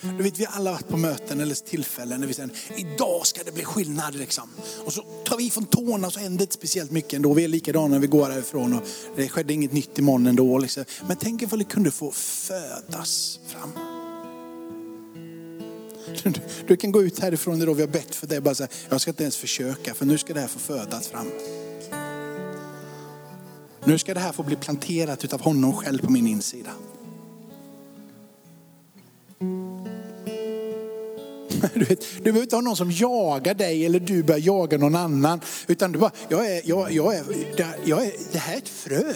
Du 0.00 0.22
vet, 0.22 0.38
vi 0.38 0.44
har 0.44 0.56
alla 0.56 0.72
varit 0.72 0.88
på 0.88 0.96
möten 0.96 1.40
eller 1.40 1.54
tillfällen 1.54 2.20
när 2.20 2.26
vi 2.26 2.34
säger 2.34 2.50
idag 2.76 3.26
ska 3.26 3.42
det 3.44 3.52
bli 3.52 3.64
skillnad. 3.64 4.14
Liksom. 4.14 4.48
Och 4.84 4.92
så 4.92 5.02
tar 5.02 5.36
vi 5.36 5.50
från 5.50 5.64
tårna 5.64 6.06
och 6.06 6.12
så 6.12 6.20
händer 6.20 6.42
inte 6.42 6.54
speciellt 6.54 6.90
mycket 6.90 7.12
ändå. 7.12 7.34
Vi 7.34 7.44
är 7.44 7.48
likadana 7.48 7.88
när 7.88 7.98
vi 7.98 8.06
går 8.06 8.30
härifrån 8.30 8.72
och 8.72 8.82
det 9.16 9.28
skedde 9.28 9.52
inget 9.52 9.72
nytt 9.72 9.98
imorgon 9.98 10.26
ändå. 10.26 10.58
Liksom. 10.58 10.84
Men 11.06 11.16
tänk 11.16 11.42
ifall 11.42 11.58
det 11.58 11.64
kunde 11.64 11.90
få 11.90 12.10
födas 12.10 13.40
fram. 13.46 13.83
Du 16.66 16.76
kan 16.76 16.92
gå 16.92 17.02
ut 17.02 17.18
härifrån 17.18 17.62
idag, 17.62 17.74
vi 17.74 17.82
har 17.82 17.88
bett 17.88 18.14
för 18.14 18.26
dig, 18.26 18.40
bara 18.40 18.54
säga, 18.54 18.68
jag 18.88 19.00
ska 19.00 19.10
inte 19.10 19.22
ens 19.22 19.36
försöka 19.36 19.94
för 19.94 20.06
nu 20.06 20.18
ska 20.18 20.34
det 20.34 20.40
här 20.40 20.48
få 20.48 20.58
födas 20.58 21.08
fram. 21.08 21.30
Nu 23.84 23.98
ska 23.98 24.14
det 24.14 24.20
här 24.20 24.32
få 24.32 24.42
bli 24.42 24.56
planterat 24.56 25.24
utav 25.24 25.40
honom 25.40 25.72
själv 25.72 25.98
på 25.98 26.10
min 26.10 26.26
insida. 26.26 26.70
Du, 31.74 31.84
vet, 31.84 32.00
du 32.16 32.22
behöver 32.22 32.42
inte 32.42 32.56
ha 32.56 32.60
någon 32.60 32.76
som 32.76 32.90
jagar 32.90 33.54
dig 33.54 33.86
eller 33.86 34.00
du 34.00 34.22
börjar 34.22 34.40
jaga 34.40 34.78
någon 34.78 34.94
annan. 34.94 35.40
Utan 35.66 35.92
du 35.92 35.98
bara, 35.98 36.10
jag 36.28 36.50
är, 36.56 36.62
jag, 36.64 36.92
jag 36.92 37.14
är, 37.14 37.24
jag 37.84 38.06
är, 38.06 38.12
det 38.32 38.38
här 38.38 38.54
är 38.54 38.58
ett 38.58 38.68
frö. 38.68 39.14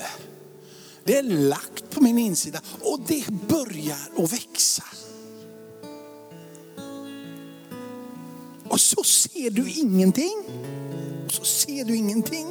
Det 1.05 1.19
är 1.19 1.23
lagt 1.23 1.91
på 1.91 2.01
min 2.01 2.19
insida 2.19 2.61
och 2.81 3.01
det 3.07 3.27
börjar 3.49 3.99
att 4.17 4.33
växa. 4.33 4.85
Och 8.79 8.83
så 8.83 9.05
ser 9.05 9.51
du 9.51 9.71
ingenting. 9.71 10.45
Och 11.27 11.33
så 11.33 11.45
ser 11.45 11.85
du 11.85 11.97
ingenting. 11.97 12.47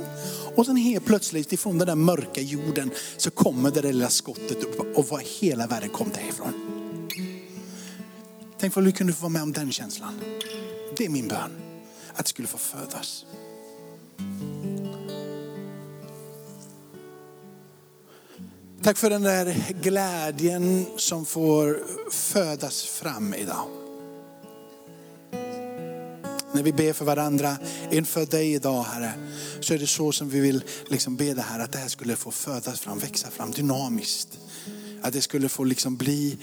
Och 0.55 0.65
sen 0.65 0.75
helt 0.75 1.05
plötsligt 1.05 1.53
ifrån 1.53 1.78
den 1.78 1.88
där 1.88 1.95
mörka 1.95 2.41
jorden 2.41 2.91
så 3.17 3.32
kommer 3.32 3.71
det 3.71 3.82
där 3.82 3.93
lilla 3.93 4.09
skottet 4.09 4.63
upp 4.63 4.97
och 4.97 5.07
vad 5.07 5.21
hela 5.21 5.67
världen 5.67 5.89
kom 5.89 6.09
därifrån. 6.09 6.53
Tänk 8.59 8.75
vad 8.75 8.86
du 8.86 8.91
kunde 8.91 9.13
få 9.13 9.21
vara 9.21 9.30
med 9.30 9.41
om 9.41 9.53
den 9.53 9.71
känslan. 9.71 10.19
Det 10.97 11.05
är 11.05 11.09
min 11.09 11.28
bön. 11.28 11.51
Att 12.13 12.25
det 12.25 12.30
skulle 12.30 12.47
få 12.47 12.57
födas. 12.57 13.25
Tack 18.84 18.97
för 18.97 19.09
den 19.09 19.21
där 19.21 19.73
glädjen 19.82 20.86
som 20.97 21.25
får 21.25 21.80
födas 22.11 22.84
fram 22.84 23.34
idag. 23.34 23.87
När 26.54 26.64
vi 26.64 26.74
ber 26.74 26.93
för 26.93 27.06
varandra 27.06 27.58
inför 27.91 28.26
dig 28.26 28.54
idag 28.54 28.84
Herre, 28.84 29.12
så 29.60 29.74
är 29.74 29.78
det 29.78 29.88
så 29.88 30.12
som 30.12 30.30
vi 30.30 30.39
vill 30.39 30.64
liksom 30.88 31.16
be 31.16 31.34
det 31.34 31.41
här, 31.41 31.60
att 31.60 31.72
det 31.72 31.78
här 31.78 31.88
skulle 31.88 32.16
få 32.16 32.32
födas 32.32 32.80
fram, 32.80 33.00
växa 33.00 33.30
fram 33.30 33.52
dynamiskt. 33.52 34.39
Att 35.02 35.14
det 35.14 35.22
skulle 35.22 35.50
få 35.50 35.64
liksom 35.64 35.95
bli 35.95 36.38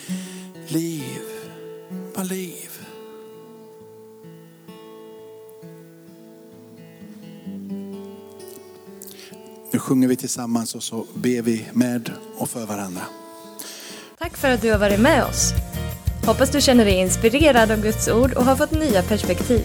liv, 0.68 1.22
bara 2.14 2.24
liv. 2.24 2.70
Nu 9.72 9.78
sjunger 9.78 10.08
vi 10.08 10.16
tillsammans 10.16 10.74
och 10.74 10.82
så 10.82 11.06
ber 11.14 11.42
vi 11.42 11.66
med 11.72 12.12
och 12.36 12.50
för 12.50 12.66
varandra. 12.66 13.02
Tack 14.18 14.36
för 14.36 14.50
att 14.50 14.62
du 14.62 14.70
har 14.70 14.78
varit 14.78 15.00
med 15.00 15.24
oss. 15.24 15.52
Hoppas 16.26 16.50
du 16.50 16.60
känner 16.60 16.84
dig 16.84 16.94
inspirerad 16.94 17.70
av 17.70 17.82
Guds 17.82 18.08
ord 18.08 18.32
och 18.32 18.44
har 18.44 18.56
fått 18.56 18.70
nya 18.70 19.02
perspektiv. 19.02 19.64